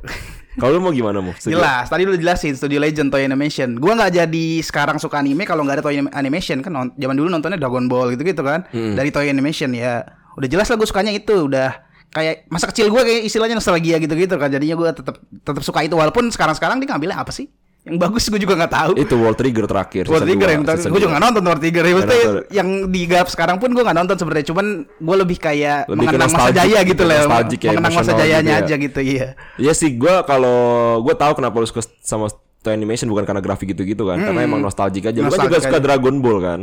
Kalau 0.56 0.72
lu 0.72 0.80
mau 0.80 0.90
gimana 0.90 1.20
mau? 1.20 1.36
Jelas, 1.36 1.86
tadi 1.86 2.08
udah 2.08 2.16
jelasin 2.16 2.56
Studio 2.56 2.80
Legend 2.80 3.12
Toy 3.12 3.22
Animation. 3.22 3.76
Gua 3.76 3.94
nggak 3.94 4.16
jadi 4.16 4.46
sekarang 4.64 4.98
suka 4.98 5.20
anime 5.20 5.44
kalau 5.44 5.62
nggak 5.62 5.78
ada 5.78 5.84
Toy 5.84 6.00
Anim- 6.00 6.10
Animation 6.10 6.64
kan. 6.64 6.72
Zaman 6.92 7.14
dulu 7.14 7.28
nontonnya 7.28 7.60
Dragon 7.60 7.86
Ball 7.86 8.16
gitu-gitu 8.16 8.40
kan. 8.40 8.64
Dari 8.72 9.12
Toy 9.12 9.28
Animation 9.28 9.70
ya. 9.72 10.02
Udah 10.34 10.48
jelas 10.48 10.66
lah 10.66 10.76
gue 10.76 10.88
sukanya 10.88 11.12
itu. 11.12 11.46
Udah 11.46 11.76
kayak 12.10 12.48
masa 12.48 12.72
kecil 12.72 12.88
gue 12.88 13.02
kayak 13.04 13.22
istilahnya 13.24 13.54
nostalgia 13.54 14.00
gitu-gitu 14.00 14.34
kan. 14.34 14.48
Jadinya 14.48 14.74
gue 14.74 14.90
tetap 14.96 15.16
tetap 15.22 15.62
suka 15.62 15.84
itu 15.84 15.94
walaupun 15.94 16.32
sekarang-sekarang 16.32 16.80
dia 16.80 16.88
ngambilnya 16.90 17.20
apa 17.20 17.30
sih? 17.30 17.52
Yang 17.86 17.98
bagus 18.02 18.24
gue 18.34 18.40
juga 18.42 18.54
nggak 18.58 18.74
tahu. 18.74 18.92
Itu 18.98 19.14
World 19.22 19.38
Trigger 19.38 19.66
terakhir. 19.70 20.04
World 20.10 20.26
Trigger 20.26 20.50
yang 20.58 20.64
season 20.66 20.90
gue 20.90 21.02
juga 21.06 21.12
nggak 21.14 21.26
nonton 21.30 21.42
World 21.46 21.62
Trigger. 21.62 21.84
Nggak 21.86 21.96
Maksudnya 22.02 22.26
yang 22.50 22.70
di 22.90 23.02
garap 23.06 23.30
sekarang 23.30 23.62
pun 23.62 23.70
gue 23.78 23.84
nggak 23.86 23.98
nonton 24.02 24.18
sebenarnya. 24.18 24.46
Cuman 24.50 24.66
gue 24.90 25.16
lebih 25.22 25.38
kayak 25.38 25.86
Lebih 25.86 26.10
mengenang 26.10 26.34
masa 26.34 26.50
jaya 26.50 26.80
gitu, 26.82 27.04
lah. 27.06 27.18
nostalgic 27.30 27.60
ya, 27.62 27.72
Mengenang 27.78 27.94
masa 27.94 28.12
jayanya 28.18 28.42
gitu 28.42 28.50
ya. 28.50 28.66
aja 28.66 28.76
gitu 28.82 29.00
iya. 29.06 29.28
Iya 29.62 29.74
sih 29.78 29.94
gue 29.94 30.16
kalau 30.26 30.58
gue 31.06 31.14
tahu 31.14 31.32
kenapa 31.38 31.56
lu 31.62 31.68
suka 31.70 31.86
sama 32.02 32.26
Toy 32.66 32.74
Animation 32.74 33.06
bukan 33.06 33.24
karena 33.24 33.40
grafik 33.40 33.70
gitu-gitu 33.70 34.04
kan 34.04 34.18
karena 34.20 34.42
emang 34.42 34.58
nostalgic 34.60 35.06
aja 35.06 35.14
lu 35.16 35.28
kan 35.28 35.38
juga 35.40 35.46
Nostalgic 35.54 35.62
suka 35.64 35.78
aja. 35.78 35.86
Dragon 35.86 36.16
Ball 36.18 36.38
kan 36.40 36.60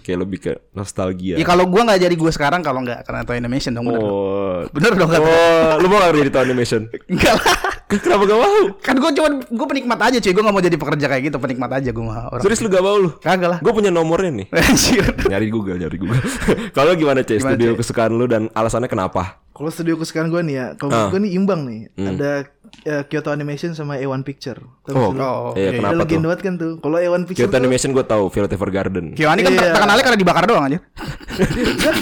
kayak 0.00 0.18
lebih 0.18 0.38
ke 0.40 0.52
nostalgia 0.74 1.34
Ya 1.34 1.44
kalau 1.44 1.64
gua 1.64 1.82
nggak 1.84 2.00
jadi 2.00 2.14
gua 2.14 2.28
sekarang 2.28 2.60
kalau 2.60 2.80
nggak 2.80 3.02
karena 3.02 3.22
Toy 3.22 3.36
Animation 3.36 3.70
dong 3.72 3.86
bener. 3.86 3.96
dong. 3.96 4.10
oh 4.10 4.58
Bener 4.68 4.92
dong 4.92 5.08
kata. 5.08 5.22
oh 5.22 5.72
lu 5.78 5.86
mau 5.86 5.98
gak 6.00 6.12
jadi 6.16 6.30
Toy 6.30 6.42
Animation 6.42 6.82
Enggak 7.12 7.34
lah. 7.36 7.56
kenapa 7.86 8.22
gak 8.24 8.38
mau 8.40 8.56
Kan 8.80 8.94
gua 8.98 9.10
cuma 9.12 9.28
gua 9.46 9.66
penikmat 9.66 9.98
aja 10.02 10.18
cuy. 10.18 10.32
Gua 10.32 10.42
nggak 10.42 10.54
mau 10.54 10.64
jadi 10.64 10.76
pekerja 10.76 11.06
kayak 11.06 11.22
gitu, 11.24 11.36
penikmat 11.38 11.70
aja 11.72 11.90
gua 11.90 12.04
mah 12.04 12.18
orang. 12.28 12.42
serius 12.42 12.58
lu 12.58 12.68
gak 12.68 12.82
mau 12.82 12.96
lu 12.96 13.10
Kagak 13.16 13.48
lah. 13.48 13.58
gue 13.60 13.72
punya 13.72 13.88
nomornya 13.88 14.32
nih 14.32 14.46
Anjir. 14.60 15.04
nyari 15.24 15.46
Google 15.48 15.76
nyari 15.76 15.96
Google 15.96 16.18
kalau 16.76 16.92
gimana 16.92 17.22
Gimana, 17.22 17.38
studio 17.46 17.70
Cek? 17.70 17.78
kesukaan 17.80 18.12
lu 18.12 18.26
dan 18.26 18.50
alasannya 18.50 18.86
kenapa 18.86 19.38
Kalau 19.48 19.70
studio 19.70 19.94
kesukaan 19.94 20.28
gue 20.28 20.42
nih 20.42 20.54
ya, 20.54 20.66
kalau 20.74 20.90
Ah. 20.90 21.06
gue 21.08 21.20
nih 21.20 21.32
imbang 21.32 21.62
nih. 21.62 21.86
Ada 21.94 22.50
eh, 22.82 23.02
Kyoto 23.04 23.30
Animation 23.30 23.72
sama 23.72 23.94
A1 23.96 24.22
Picture. 24.22 24.58
Tahu 24.82 24.92
oh? 24.92 25.10
Oh, 25.14 25.52
iya 25.54 25.70
iya, 25.70 25.80
Udah 25.80 25.94
kenapa 25.94 26.02
tuh 26.04 26.20
banget 26.20 26.40
kan 26.42 26.54
tuh. 26.56 26.72
Kalau 26.78 26.96
A1 26.96 27.22
Picture 27.24 27.38
Kyoto 27.40 27.50
tuh 27.50 27.60
Animation 27.60 27.90
gue 27.90 28.04
tahu 28.04 28.24
Violet 28.28 28.52
Evergarden 28.52 29.06
Kiwani 29.12 29.40
kan 29.40 29.52
Iya. 29.52 29.60
ter- 29.60 29.72
terkenalnya 29.72 30.04
karena 30.04 30.18
dibakar 30.18 30.44
doang 30.44 30.64
aja. 30.66 30.78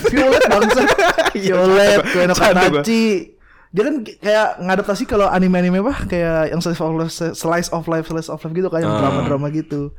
Violet 0.09 0.43
bangsa. 0.47 0.81
Violet, 1.35 2.01
Koeno. 2.07 2.35
Katachi. 2.35 3.05
Dia 3.73 3.83
kan 3.83 3.95
kayak 4.05 4.49
ngadaptasi 4.61 5.03
kalau 5.05 5.27
anime-anime 5.27 5.81
apa 5.81 6.05
kayak 6.05 6.53
yang 6.53 6.61
slice 6.61 6.77
of 6.79 6.93
life, 6.93 7.09
slice 7.33 7.69
of 7.69 7.85
life, 7.87 8.05
slice 8.05 8.29
of 8.29 8.37
life 8.39 8.53
gitu 8.53 8.69
yang 8.69 8.93
Ah. 8.93 9.01
drama-drama 9.01 9.49
gitu. 9.49 9.97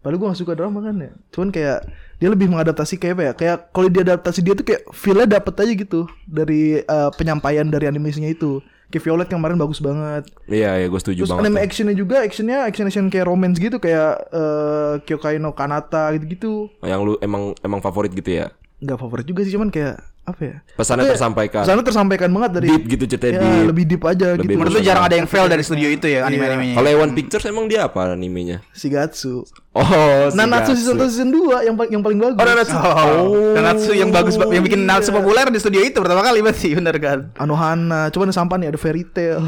Padahal 0.00 0.16
gue 0.16 0.28
gak 0.30 0.40
suka 0.40 0.54
drama 0.54 0.80
kan 0.80 0.96
ya. 0.96 1.10
Cuman 1.28 1.50
kayak 1.50 1.84
dia 2.16 2.28
lebih 2.28 2.48
mengadaptasi 2.48 2.96
kayak 2.96 3.14
apa 3.16 3.22
ya? 3.22 3.32
Kayak 3.34 3.56
kalau 3.68 3.88
dia 3.90 4.02
adaptasi 4.06 4.40
dia 4.40 4.54
tuh 4.54 4.64
kayak 4.64 4.82
feel-nya 4.94 5.28
dapet 5.28 5.54
aja 5.58 5.72
gitu 5.74 6.00
dari 6.24 6.80
eh, 6.80 7.10
penyampaian 7.18 7.66
dari 7.66 7.84
animasinya 7.84 8.30
itu. 8.30 8.62
Kayak 8.90 9.02
Violet 9.06 9.28
yang 9.28 9.38
kemarin 9.38 9.56
bagus 9.56 9.78
banget. 9.78 10.22
iya 10.46 10.74
iya 10.76 10.86
gue 10.86 10.98
setuju 10.98 11.22
Terus 11.22 11.30
banget 11.30 11.42
anime 11.46 11.56
tuh. 11.56 11.64
actionnya 11.64 11.94
juga, 11.94 12.16
actionnya 12.20 12.58
action 12.62 12.84
action 12.84 13.06
kayak 13.06 13.24
romance 13.24 13.56
gitu 13.56 13.78
kayak 13.78 14.10
eh 14.28 14.94
Kyokai 15.02 15.38
no 15.38 15.50
Kanata 15.50 16.10
gitu-gitu. 16.12 16.66
yang 16.82 17.00
lu 17.00 17.14
emang 17.18 17.54
emang 17.60 17.78
favorit 17.78 18.10
gitu 18.10 18.28
ya 18.28 18.50
Nggak 18.78 18.96
favorit 18.98 19.24
juga 19.24 19.40
sih, 19.42 19.52
cuman 19.52 19.68
kayak 19.68 20.00
apa 20.20 20.40
ya? 20.40 20.56
pesannya 20.74 21.04
Kayak 21.04 21.14
tersampaikan 21.14 21.62
Pesannya 21.64 21.84
tersampaikan 21.84 22.30
banget 22.30 22.50
dari 22.52 22.66
deep 22.68 22.84
gitu 22.88 23.04
ceritanya 23.06 23.32
ya, 23.32 23.42
deep. 23.44 23.68
lebih 23.68 23.84
deep 23.84 24.02
aja 24.02 24.26
Lebih 24.32 24.42
gitu. 24.42 24.56
Menurut 24.56 24.72
lu 24.72 24.80
jarang 24.80 25.04
ada 25.04 25.16
yang 25.16 25.28
fail 25.28 25.46
dari 25.46 25.60
studio 25.60 25.88
itu 25.88 26.06
ya 26.06 26.24
anime-animenya. 26.24 26.74
Kalau 26.74 26.88
Ewan 26.88 27.10
Pictures 27.12 27.44
emang 27.44 27.68
dia 27.68 27.84
apa 27.84 28.10
animenya? 28.10 28.64
Shigatsu. 28.72 29.44
Oh, 29.70 30.26
Nanatsu 30.34 30.74
season 30.74 30.98
1 30.98 31.06
season 31.14 31.30
2 31.30 31.62
yang 31.70 31.78
paling 31.78 31.90
yang 31.94 32.02
paling 32.02 32.18
bagus. 32.18 32.42
Oh, 32.42 32.46
Nanatsu. 32.50 32.74
Oh, 32.74 33.54
Nanatsu 33.54 33.92
yang 33.94 34.10
bagus 34.10 34.34
ba- 34.34 34.50
yang 34.50 34.66
bikin 34.66 34.82
Nanatsu 34.82 35.14
iya. 35.14 35.22
populer 35.22 35.46
di 35.46 35.62
studio 35.62 35.78
itu 35.86 35.94
pertama 36.02 36.26
kali 36.26 36.42
berarti 36.42 36.74
bener 36.74 36.98
kan. 36.98 37.18
Anohana, 37.38 38.10
cuman 38.10 38.34
sampah 38.34 38.58
nih 38.58 38.74
ada 38.74 38.78
fairy 38.82 39.06
tail. 39.06 39.38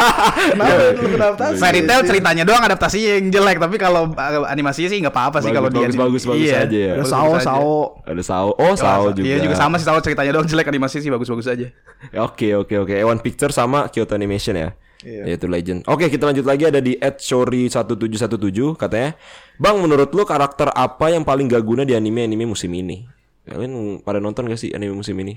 Kenapa 0.52 0.92
lu 0.92 1.08
Iya, 1.08 1.56
Fairy 1.56 1.80
Tail 1.88 2.00
ceritanya 2.04 2.44
doang 2.44 2.60
adaptasinya 2.60 3.16
yang 3.16 3.32
jelek 3.32 3.56
tapi 3.56 3.80
kalau 3.80 4.12
uh, 4.12 4.44
animasinya 4.44 4.92
sih 4.92 4.98
nggak 5.00 5.14
apa-apa 5.14 5.38
sih 5.40 5.48
kalau 5.56 5.72
dia 5.72 5.88
bagus, 5.88 5.96
bagus, 5.96 6.22
bagus 6.28 6.48
iya, 6.52 6.68
aja 6.68 6.76
ya. 6.76 6.92
Ada 7.00 7.04
Sao. 7.08 7.30
Sao. 7.40 7.72
Ada 8.04 8.22
Sao. 8.22 8.48
Oh, 8.52 8.74
Sao 8.76 9.08
juga. 9.16 9.24
Iya 9.24 9.40
juga 9.40 9.56
sama 9.56 9.80
sih 9.80 9.88
Sao 9.88 9.96
ceritanya 10.04 10.36
doang 10.36 10.44
jelek 10.44 10.68
animasi 10.68 11.00
sih 11.00 11.08
bagus-bagus 11.08 11.48
aja. 11.48 11.72
Ya, 12.12 12.20
Oke, 12.20 12.52
oke, 12.52 12.76
oke. 12.76 12.92
Ewan 12.92 13.24
Pictures 13.24 13.56
sama 13.56 13.88
Kyoto 13.88 14.12
Animation 14.12 14.52
ya. 14.52 14.76
Iya. 15.02 15.34
Yaitu 15.34 15.46
Legend. 15.50 15.84
Oke, 15.90 16.06
kita 16.06 16.30
lanjut 16.30 16.46
lagi 16.46 16.64
ada 16.66 16.78
di 16.78 16.94
@shori1717 16.98 18.78
katanya, 18.78 19.18
"Bang, 19.58 19.82
menurut 19.82 20.14
lu 20.14 20.22
karakter 20.22 20.70
apa 20.70 21.10
yang 21.10 21.26
paling 21.26 21.50
gak 21.50 21.62
guna 21.62 21.82
di 21.82 21.94
anime-anime 21.98 22.46
musim 22.46 22.70
ini?" 22.70 23.06
Kalian 23.42 23.98
pada 24.06 24.22
nonton 24.22 24.46
gak 24.46 24.58
sih 24.58 24.70
anime 24.70 24.94
musim 24.94 25.18
ini? 25.18 25.34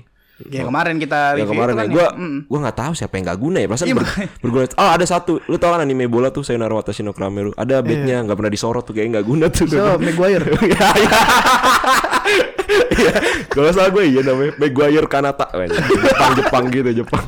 Ya 0.52 0.68
kemarin 0.68 1.00
kita 1.00 1.32
review 1.32 1.48
kemarin 1.48 1.72
itu 1.72 1.80
ya, 1.80 1.80
kan 1.80 1.88
gue 1.88 2.06
mm. 2.12 2.38
gua 2.52 2.58
nggak 2.68 2.76
tahu 2.76 2.92
siapa 2.92 3.16
yang 3.16 3.24
gak 3.24 3.40
guna 3.40 3.56
ya. 3.56 3.66
Perasaan 3.72 3.88
Iya, 3.88 3.96
ber- 3.96 4.12
berguna. 4.44 4.64
Oh 4.76 4.90
ada 4.92 5.04
satu, 5.08 5.40
lu 5.48 5.56
tau 5.56 5.72
kan 5.72 5.80
anime 5.80 6.04
bola 6.12 6.28
tuh 6.28 6.44
Sayonara 6.44 6.76
Watashi 6.76 7.00
no 7.00 7.16
Krameru. 7.16 7.56
Ada 7.56 7.80
backnya 7.80 8.20
nggak 8.20 8.36
pernah 8.36 8.52
disorot 8.52 8.84
tuh 8.84 8.92
kayak 8.92 9.16
nggak 9.16 9.24
guna 9.24 9.48
tuh. 9.48 9.64
So, 9.64 9.96
Maguire. 9.96 10.44
Iya, 10.68 10.88
iya. 10.92 11.20
Iya. 12.96 13.14
Kalau 13.52 13.70
salah 13.72 13.88
gue 13.92 14.04
iya 14.08 14.20
namanya 14.20 14.52
Maguire 14.60 15.08
Kanata. 15.08 15.46
Jepang 15.70 16.32
Jepang 16.36 16.64
gitu 16.68 16.90
Jepang. 17.04 17.24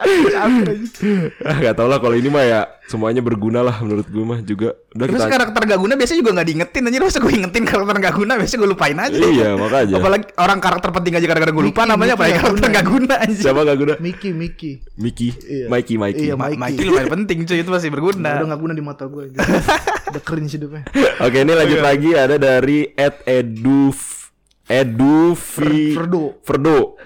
Ah, 0.00 1.58
gak 1.58 1.74
tau 1.74 1.86
lah 1.86 1.98
kalau 1.98 2.14
ini 2.14 2.26
mah 2.26 2.40
ya 2.40 2.60
semuanya 2.84 3.18
berguna 3.18 3.60
lah 3.60 3.78
menurut 3.78 4.06
gue 4.06 4.22
mah 4.22 4.40
juga. 4.40 4.78
Udah 4.90 5.04
Terus 5.04 5.20
kita. 5.20 5.30
karakter 5.30 5.62
gak 5.64 5.78
guna 5.78 5.92
biasanya 5.94 6.18
juga 6.18 6.32
gak 6.32 6.46
diingetin 6.46 6.82
Anjir 6.82 7.02
masa 7.02 7.18
gue 7.18 7.30
ingetin 7.30 7.62
karakter 7.62 7.96
gak 8.00 8.14
guna 8.14 8.32
Biasanya 8.34 8.58
gue 8.58 8.70
lupain 8.70 8.96
aja 8.96 9.18
Iya 9.20 9.48
makanya. 9.54 9.94
Apalagi 9.96 10.26
orang 10.34 10.58
karakter 10.58 10.90
penting 10.90 11.12
aja 11.12 11.26
kadang-kadang 11.26 11.54
gue 11.54 11.66
lupa 11.66 11.80
Mickey, 11.80 11.90
namanya 11.90 12.08
Mickey 12.08 12.16
Apalagi 12.16 12.32
gak 12.32 12.40
karakter 12.40 12.58
guna. 12.64 12.72
gak 12.72 12.86
guna 12.88 13.14
anjir 13.18 13.42
Siapa 13.42 13.60
gak 13.60 13.78
guna? 13.78 13.94
Mickey, 13.98 14.30
Mickey. 14.32 14.72
Mickey, 14.96 15.28
Iya. 15.44 15.66
Mikey, 15.68 15.94
Mikey. 15.96 16.24
Iya, 16.24 16.34
Mikey. 16.34 16.56
Mikey 16.56 16.82
lumayan 16.84 17.10
penting 17.12 17.38
cuy 17.44 17.58
Itu 17.58 17.70
masih 17.70 17.90
berguna 17.90 18.30
Udah 18.34 18.48
gak 18.48 18.60
guna 18.60 18.72
di 18.72 18.82
mata 18.82 19.04
gue 19.04 19.22
gitu. 19.28 19.38
Udah 20.10 20.22
cringe 20.24 20.52
hidupnya. 20.54 20.82
Oke 21.20 21.38
ini 21.38 21.52
lanjut 21.52 21.80
lagi 21.80 22.10
ada 22.12 22.36
dari 22.36 22.88
Ed 22.90 23.20
Eduf 23.22 24.32
Edufi 24.64 25.92
Ferdo. 25.92 26.40
Ferdo. 26.40 26.96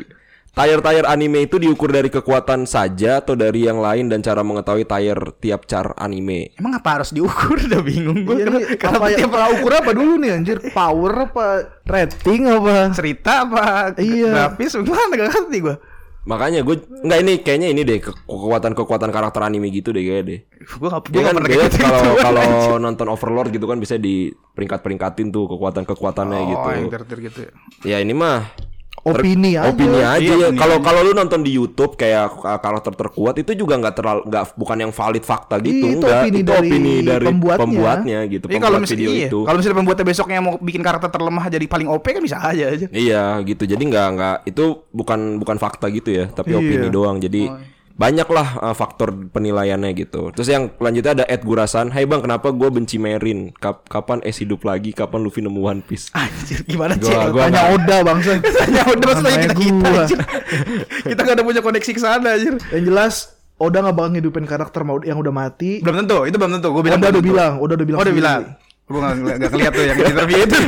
Tire-tire 0.52 1.08
anime 1.08 1.44
itu 1.44 1.56
diukur 1.56 1.88
dari 1.88 2.06
kekuatan 2.06 2.64
saja 2.64 3.18
atau 3.18 3.32
dari 3.32 3.64
yang 3.64 3.80
lain 3.80 4.06
dan 4.06 4.20
cara 4.20 4.40
mengetahui 4.40 4.84
tire 4.84 5.32
tiap 5.38 5.64
char 5.64 5.96
anime. 5.96 6.52
Emang 6.54 6.76
apa 6.76 7.00
harus 7.00 7.08
diukur 7.08 7.56
Udah 7.58 7.80
bingung 7.80 8.20
gue 8.22 8.36
Iya 8.36 8.76
Kenapa 8.76 9.00
apa 9.00 9.06
ya, 9.08 9.16
tiap 9.18 9.32
apa 9.32 9.48
ukur 9.54 9.72
apa 9.72 9.90
dulu 9.90 10.20
nih 10.20 10.30
anjir? 10.30 10.60
Power 10.68 11.12
apa 11.24 11.44
rating 11.82 12.44
apa? 12.46 12.92
cerita 12.92 13.42
apa 13.42 13.96
Iya. 13.96 14.52
Grafis 14.52 14.76
Gimana 14.76 15.12
gak 15.14 15.30
ngerti 15.32 15.58
gue 15.58 15.76
Makanya 16.22 16.60
gue 16.60 16.76
nggak 16.84 17.18
ini 17.18 17.32
kayaknya 17.40 17.68
ini 17.68 17.82
deh 17.82 17.98
ke- 17.98 18.14
kekuatan-kekuatan 18.22 19.10
karakter 19.10 19.42
anime 19.42 19.66
gitu 19.68 19.90
deh 19.90 19.98
kayaknya 20.00 20.22
deh. 20.22 20.40
Gue 20.70 20.86
gak, 20.86 21.02
gue 21.08 21.18
kan 21.18 21.34
pernah 21.34 21.48
gitu 21.50 21.76
kalau 21.80 21.98
gitu 21.98 22.10
kalau 22.20 22.44
nonton 22.78 23.06
Overlord 23.08 23.50
gitu 23.50 23.64
kan 23.64 23.74
bisa 23.76 23.96
di 23.96 24.28
peringkat-peringkatin 24.52 25.32
tuh 25.32 25.48
kekuatan-kekuatannya 25.48 26.38
Oh 26.38 26.46
gitu. 26.46 26.68
yang 26.76 26.92
tertir 26.92 27.18
gitu 27.24 27.38
ya 27.40 27.50
Ya 27.82 27.96
ini 27.98 28.12
mah 28.12 28.52
Opini 29.02 29.58
aja. 29.58 29.66
opini 29.66 29.98
aja 29.98 30.14
Iya, 30.16 30.30
ya. 30.30 30.46
opini 30.46 30.58
Kalau 30.58 30.76
kalau 30.78 31.00
lu 31.02 31.10
nonton 31.10 31.42
di 31.42 31.50
YouTube 31.50 31.96
kayak 31.96 32.38
uh, 32.38 32.54
karakter 32.56 32.94
terkuat 32.94 33.34
itu 33.34 33.50
juga 33.52 33.74
nggak 33.74 33.94
terlalu 33.94 34.20
nggak 34.24 34.44
bukan 34.54 34.76
yang 34.78 34.92
valid 34.92 35.20
fakta 35.20 35.58
gitu 35.58 35.74
Itu 35.90 35.98
enggak. 35.98 36.22
opini 36.22 36.38
itu 36.38 36.46
dari 36.46 36.68
opini 36.70 36.94
dari 37.02 37.26
pembuatnya. 37.26 37.58
pembuatnya 37.58 38.18
gitu. 38.28 38.44
Iya 38.46 38.58
kalau 38.60 38.78
pembuat 38.78 38.82
misalnya 38.84 39.02
video 39.02 39.10
iya. 39.12 39.26
itu. 39.26 39.38
kalau 39.42 39.56
misalnya 39.58 39.76
pembuatnya 39.76 40.06
besoknya 40.06 40.38
mau 40.40 40.54
bikin 40.56 40.82
karakter 40.82 41.10
terlemah 41.10 41.44
jadi 41.48 41.66
paling 41.66 41.88
OP 41.88 42.06
kan 42.06 42.22
bisa 42.22 42.36
aja 42.38 42.64
aja. 42.68 42.86
Iya 42.88 43.22
gitu. 43.42 43.62
Jadi 43.64 43.82
nggak 43.82 44.06
nggak 44.12 44.36
itu 44.46 44.64
bukan 44.88 45.20
bukan 45.36 45.56
fakta 45.56 45.86
gitu 45.88 46.10
ya, 46.12 46.24
tapi 46.28 46.52
Iya. 46.52 46.58
opini 46.58 46.86
doang. 46.88 47.18
Jadi 47.18 47.42
Oh, 47.44 47.58
banyak 47.92 48.24
lah 48.26 48.48
uh, 48.58 48.72
faktor 48.72 49.12
penilaiannya 49.28 49.92
gitu. 49.94 50.30
Terus 50.30 50.48
yang 50.48 50.72
selanjutnya 50.72 51.12
ada 51.14 51.24
Ed 51.26 51.42
Gurasan. 51.42 51.88
Hai 51.88 52.02
bang, 52.02 52.20
kenapa 52.20 52.48
gue 52.48 52.68
benci 52.68 52.96
Merin? 52.96 53.52
Kap- 53.54 53.84
kapan 53.84 54.20
es 54.20 54.36
hidup 54.36 54.62
lagi? 54.62 54.90
Kapan 54.90 55.20
Luffy 55.20 55.40
nemu 55.40 55.60
One 55.60 55.80
Piece? 55.80 56.08
Anjir, 56.12 56.64
gimana 56.64 56.94
Gua- 56.94 57.04
cek? 57.04 57.30
gua- 57.30 57.46
Tanya 57.46 57.62
Oda 57.70 57.96
bangsa. 58.02 58.30
Tanya 58.58 58.82
udah 58.88 59.06
maksudnya 59.08 59.38
kita 59.42 59.54
kita 59.54 59.72
gua. 59.82 60.02
anjir. 60.02 60.18
Kita 61.08 61.20
gak 61.22 61.34
ada 61.34 61.42
punya 61.42 61.60
koneksi 61.60 61.90
ke 61.90 62.00
sana 62.00 62.28
anjir. 62.32 62.54
Yang 62.70 62.84
jelas 62.84 63.14
Oda 63.56 63.78
nggak 63.78 63.94
bakal 63.94 64.10
ngidupin 64.12 64.44
karakter 64.44 64.80
mau- 64.82 65.00
yang 65.00 65.16
udah 65.16 65.30
mati. 65.30 65.78
Belum 65.78 66.02
tentu, 66.02 66.24
itu 66.24 66.34
belum 66.34 66.52
tentu. 66.58 66.68
Gue 66.70 66.82
bilang 66.82 66.98
Oda 66.98 67.10
udah 67.10 67.22
bilang, 67.22 67.52
Oda 67.58 67.72
udah 67.74 67.86
bilang. 67.86 67.98
Oh, 67.98 68.02
udah 68.02 68.10
sendiri. 68.10 68.26
bilang. 68.26 68.42
Gue 68.82 68.98
gak, 68.98 69.12
gak, 69.14 69.36
gak 69.38 69.50
ngeliat 69.50 69.72
tuh 69.72 69.82
yang 69.82 69.96
di 69.96 70.04
interview 70.04 70.38
itu. 70.42 70.58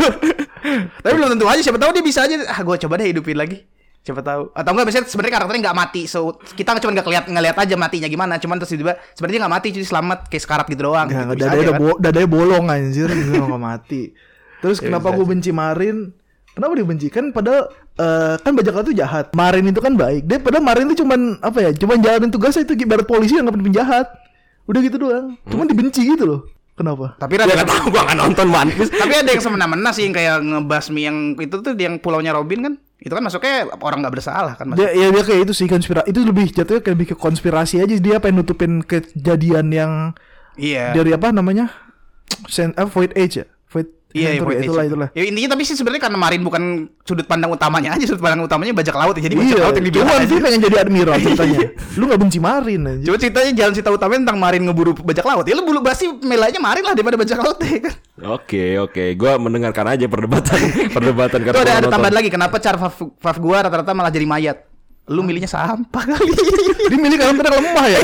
Tapi 1.02 1.12
belum 1.12 1.30
tentu 1.34 1.44
aja. 1.44 1.60
Siapa 1.60 1.76
tahu 1.76 1.90
dia 1.90 2.00
bisa 2.00 2.20
aja. 2.22 2.34
Ah, 2.46 2.60
gue 2.60 2.76
coba 2.78 2.94
deh 2.96 3.06
hidupin 3.06 3.36
lagi. 3.36 3.58
Siapa 4.04 4.20
tahu. 4.20 4.52
Atau 4.52 4.70
enggak 4.70 4.86
biasanya 4.86 5.06
sebenarnya 5.08 5.34
karakternya 5.34 5.62
nggak 5.64 5.78
mati. 5.78 6.02
So 6.04 6.18
kita 6.36 6.76
cuma 6.76 6.92
nggak 6.92 7.06
ngeliat 7.08 7.24
ngeliat 7.26 7.56
aja 7.56 7.74
matinya 7.74 8.04
gimana. 8.04 8.36
Cuman 8.36 8.60
terus 8.60 8.70
tiba 8.70 9.00
sebenarnya 9.12 9.48
nggak 9.48 9.54
mati, 9.56 9.68
jadi 9.72 9.86
selamat 9.88 10.18
kayak 10.28 10.42
sekarat 10.44 10.66
gitu 10.68 10.82
doang. 10.84 11.08
Nggak, 11.08 11.24
Gitu, 11.24 11.40
dadanya, 11.40 11.48
aja 11.50 11.64
udah 11.64 11.72
kan. 11.72 11.80
bo- 11.80 11.98
dadanya 11.98 12.28
bolong 12.28 12.64
anjir 12.68 13.08
gitu 13.08 13.30
nggak 13.34 13.64
mati. 13.64 14.02
Terus 14.60 14.76
kenapa 14.84 15.08
bisa 15.08 15.16
gue 15.16 15.26
benci 15.26 15.50
Marin? 15.50 15.96
Kenapa 16.52 16.72
dia 16.72 16.86
benci? 16.86 17.06
Kan 17.08 17.32
padahal 17.32 17.62
eh, 17.96 18.34
kan 18.38 18.52
bajak 18.52 18.72
laut 18.72 18.86
itu 18.86 18.94
jahat. 18.94 19.32
Marin 19.32 19.64
itu 19.66 19.80
kan 19.80 19.96
baik. 19.96 20.22
Dia 20.22 20.38
padahal 20.38 20.62
Marin 20.62 20.84
itu 20.86 21.00
cuman 21.00 21.20
apa 21.40 21.58
ya? 21.58 21.70
Cuman 21.72 21.96
jalanin 21.98 22.28
tugasnya 22.28 22.62
itu 22.62 22.76
ibarat 22.78 23.08
polisi 23.08 23.34
yang 23.34 23.48
nggak 23.48 23.56
penjahat. 23.58 24.06
Udah 24.64 24.80
gitu 24.80 24.96
doang. 24.96 25.34
Cuman 25.44 25.64
dibenci 25.64 26.04
gitu 26.04 26.24
loh. 26.24 26.40
Kenapa? 26.74 27.14
Tapi 27.16 27.34
Ya 27.34 27.46
ada 27.46 27.54
nggak 27.56 27.70
tahu 27.70 27.86
gue 27.88 28.02
nggak 28.02 28.18
nonton 28.18 28.46
One 28.50 28.70
Piece. 28.70 28.92
tapi 29.00 29.14
ada 29.14 29.30
yang 29.30 29.40
semena-mena 29.40 29.90
sih 29.90 30.04
yang 30.04 30.12
kayak 30.12 30.36
ngebasmi 30.42 31.00
yang 31.00 31.16
itu 31.34 31.56
tuh 31.58 31.72
yang 31.72 31.96
pulaunya 31.96 32.30
Robin 32.30 32.60
kan. 32.60 32.74
Itu 33.00 33.12
kan 33.12 33.22
masuknya 33.22 33.68
orang 33.82 34.00
nggak 34.04 34.14
bersalah 34.14 34.54
kan. 34.54 34.72
Dia, 34.74 34.90
ya 34.94 35.10
dia 35.10 35.22
kayak 35.22 35.50
itu 35.50 35.52
sih 35.52 35.66
konspirasi. 35.66 36.06
Itu 36.08 36.20
lebih 36.22 36.48
jatuhnya 36.50 36.80
kayak 36.80 36.94
lebih 36.94 37.08
ke 37.12 37.16
konspirasi 37.18 37.82
aja. 37.82 37.94
Dia 37.98 38.16
pengen 38.22 38.42
nutupin 38.44 38.80
kejadian 38.80 39.70
yang 39.70 39.92
Iya. 40.54 40.94
dari 40.94 41.10
apa 41.10 41.34
namanya? 41.34 41.68
Sen, 42.46 42.70
apa, 42.78 42.86
Void 42.86 43.12
Age 43.18 43.42
ya? 43.42 43.46
Void 43.68 43.90
Iya, 44.14 44.38
Center 44.38 44.46
iya, 44.46 44.54
ya, 44.54 44.62
itulah 44.62 44.84
itulah. 44.86 45.08
Ya 45.10 45.22
intinya 45.26 45.58
tapi 45.58 45.62
sih 45.66 45.74
sebenarnya 45.74 46.06
karena 46.06 46.18
Marin 46.22 46.42
bukan 46.46 46.62
sudut 47.02 47.26
pandang 47.26 47.50
utamanya 47.50 47.98
aja, 47.98 48.06
sudut 48.06 48.22
pandang 48.22 48.46
utamanya 48.46 48.70
bajak 48.70 48.94
laut 48.94 49.14
ya. 49.18 49.26
Jadi 49.26 49.34
bajak 49.34 49.56
Iya, 49.58 49.62
laut 49.66 49.74
yang 49.74 49.86
dibela 49.90 50.06
cuman 50.06 50.22
dia 50.30 50.38
pengen 50.38 50.60
jadi 50.62 50.76
admiral 50.86 51.14
ceritanya. 51.26 51.58
Lu 51.98 52.04
gak 52.06 52.20
benci 52.22 52.38
Marin 52.38 52.80
aja. 52.86 53.02
Coba 53.10 53.18
ceritanya 53.18 53.50
jalan 53.58 53.72
cerita 53.74 53.90
utamanya 53.90 54.20
tentang 54.30 54.38
Marin 54.38 54.62
ngeburu 54.70 54.92
bajak 55.02 55.24
laut. 55.26 55.44
Ya 55.50 55.54
lu 55.58 55.66
bulu 55.66 55.82
basi 55.82 56.06
melanya 56.22 56.62
Marin 56.62 56.84
lah 56.86 56.94
daripada 56.94 57.18
bajak 57.18 57.38
laut 57.42 57.58
ya 57.58 57.90
kan. 57.90 57.94
Oke 58.38 58.78
oke, 58.78 59.04
gue 59.18 59.32
mendengarkan 59.42 59.86
aja 59.90 60.06
perdebatan 60.06 60.58
perdebatan 60.94 61.38
Itu 61.50 61.58
ada 61.58 61.82
ada 61.82 61.88
tambahan 61.90 62.14
lagi 62.14 62.30
kenapa 62.30 62.62
cara 62.62 62.78
Faf, 62.78 63.02
Faf 63.18 63.36
gua 63.42 63.66
rata-rata 63.66 63.90
malah 63.98 64.14
jadi 64.14 64.30
mayat. 64.30 64.73
Lu 65.04 65.20
milihnya 65.20 65.44
sampah 65.44 66.16
kali. 66.16 66.32
Dia 66.88 66.96
milih 66.96 67.20
karakter 67.20 67.44
yang 67.44 67.56
lemah 67.60 67.86
ya. 67.92 68.00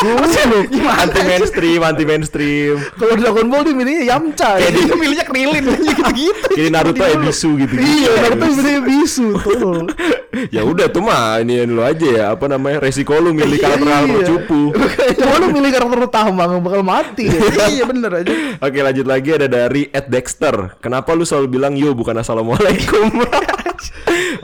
Gimana? 0.00 0.58
anti 1.04 1.20
mainstream 1.20 1.80
anti 1.84 2.04
mainstream. 2.08 2.80
Kalau 2.96 3.14
Dragon 3.20 3.46
Ball 3.52 3.64
dia 3.64 3.76
milihnya 3.76 4.02
Yamcha. 4.08 4.56
Kayak 4.56 4.72
ya. 4.72 4.84
dia 4.88 4.96
milihnya 4.96 5.24
Krilin 5.28 5.64
gitu-gitu. 5.84 6.48
Jadi 6.56 6.68
Naruto 6.72 7.04
Ebisu 7.04 7.50
gitu. 7.60 7.74
Iya, 7.76 8.12
Naruto 8.24 8.44
milihnya 8.56 8.82
Bisu 8.84 9.28
tuh. 9.40 9.84
ya 10.54 10.62
udah 10.64 10.86
tuh 10.88 11.04
mah 11.04 11.40
ini 11.44 11.64
lu 11.68 11.80
aja 11.84 12.04
ya 12.08 12.24
apa 12.32 12.48
namanya 12.50 12.80
resiko 12.82 13.14
lu 13.20 13.36
milih 13.36 13.60
karakter 13.60 13.84
karakter 13.84 14.16
Iya. 14.20 14.26
cupu. 14.28 14.60
Cuma 15.20 15.34
lu 15.40 15.46
milih 15.52 15.70
karakter 15.76 15.98
utama 16.08 16.42
gak 16.48 16.60
bakal 16.64 16.82
mati. 16.84 17.24
ya. 17.28 17.40
Iya 17.74 17.84
bener 17.84 18.10
aja. 18.24 18.32
Oke 18.64 18.78
lanjut 18.80 19.06
lagi 19.08 19.28
ada 19.36 19.46
dari 19.48 19.88
Ed 19.92 20.08
Dexter. 20.08 20.76
Kenapa 20.80 21.12
lu 21.12 21.28
selalu 21.28 21.60
bilang 21.60 21.76
yo 21.76 21.92
bukan 21.92 22.16
assalamualaikum? 22.16 23.12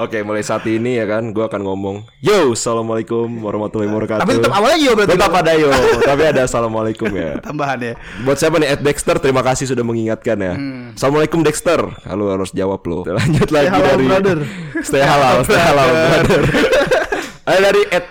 Oke 0.00 0.24
mulai 0.24 0.40
saat 0.40 0.64
ini 0.64 0.96
ya 0.96 1.04
kan, 1.04 1.28
gua 1.36 1.52
akan 1.52 1.60
ngomong 1.60 1.96
yo 2.24 2.56
assalamualaikum 2.56 3.28
warahmatullahi 3.44 3.92
wabarakatuh. 3.92 4.24
Tapi 4.24 4.32
tetap 4.40 4.56
awalnya 4.56 4.78
yo 4.80 4.96
berarti. 4.96 5.12
Tetap 5.12 5.32
ada 5.36 5.52
yo, 5.52 5.68
tapi 6.00 6.22
ada 6.24 6.40
assalamualaikum 6.48 7.12
ya. 7.12 7.36
tambahan 7.44 7.78
ya. 7.84 7.94
Buat 8.24 8.40
siapa 8.40 8.56
nih 8.56 8.68
Ed 8.72 8.80
Dexter 8.80 9.20
terima 9.20 9.44
kasih 9.44 9.68
sudah 9.68 9.84
mengingatkan 9.84 10.40
ya. 10.40 10.56
Assalamualkum 10.96 11.44
Dexter. 11.44 11.84
Lu 12.16 12.32
harus 12.32 12.48
jawab 12.56 12.80
lo. 12.88 13.04
Lanjut 13.04 13.52
lagi 13.52 13.68
halal, 13.68 13.92
dari 13.92 14.04
brother. 14.08 14.38
Stay 14.80 15.04
halal, 15.04 15.36
stay 15.46 15.60
halal 15.60 15.88
brother. 15.92 16.42
Ada 17.44 17.58
dari 17.60 17.82
Ed 17.92 18.06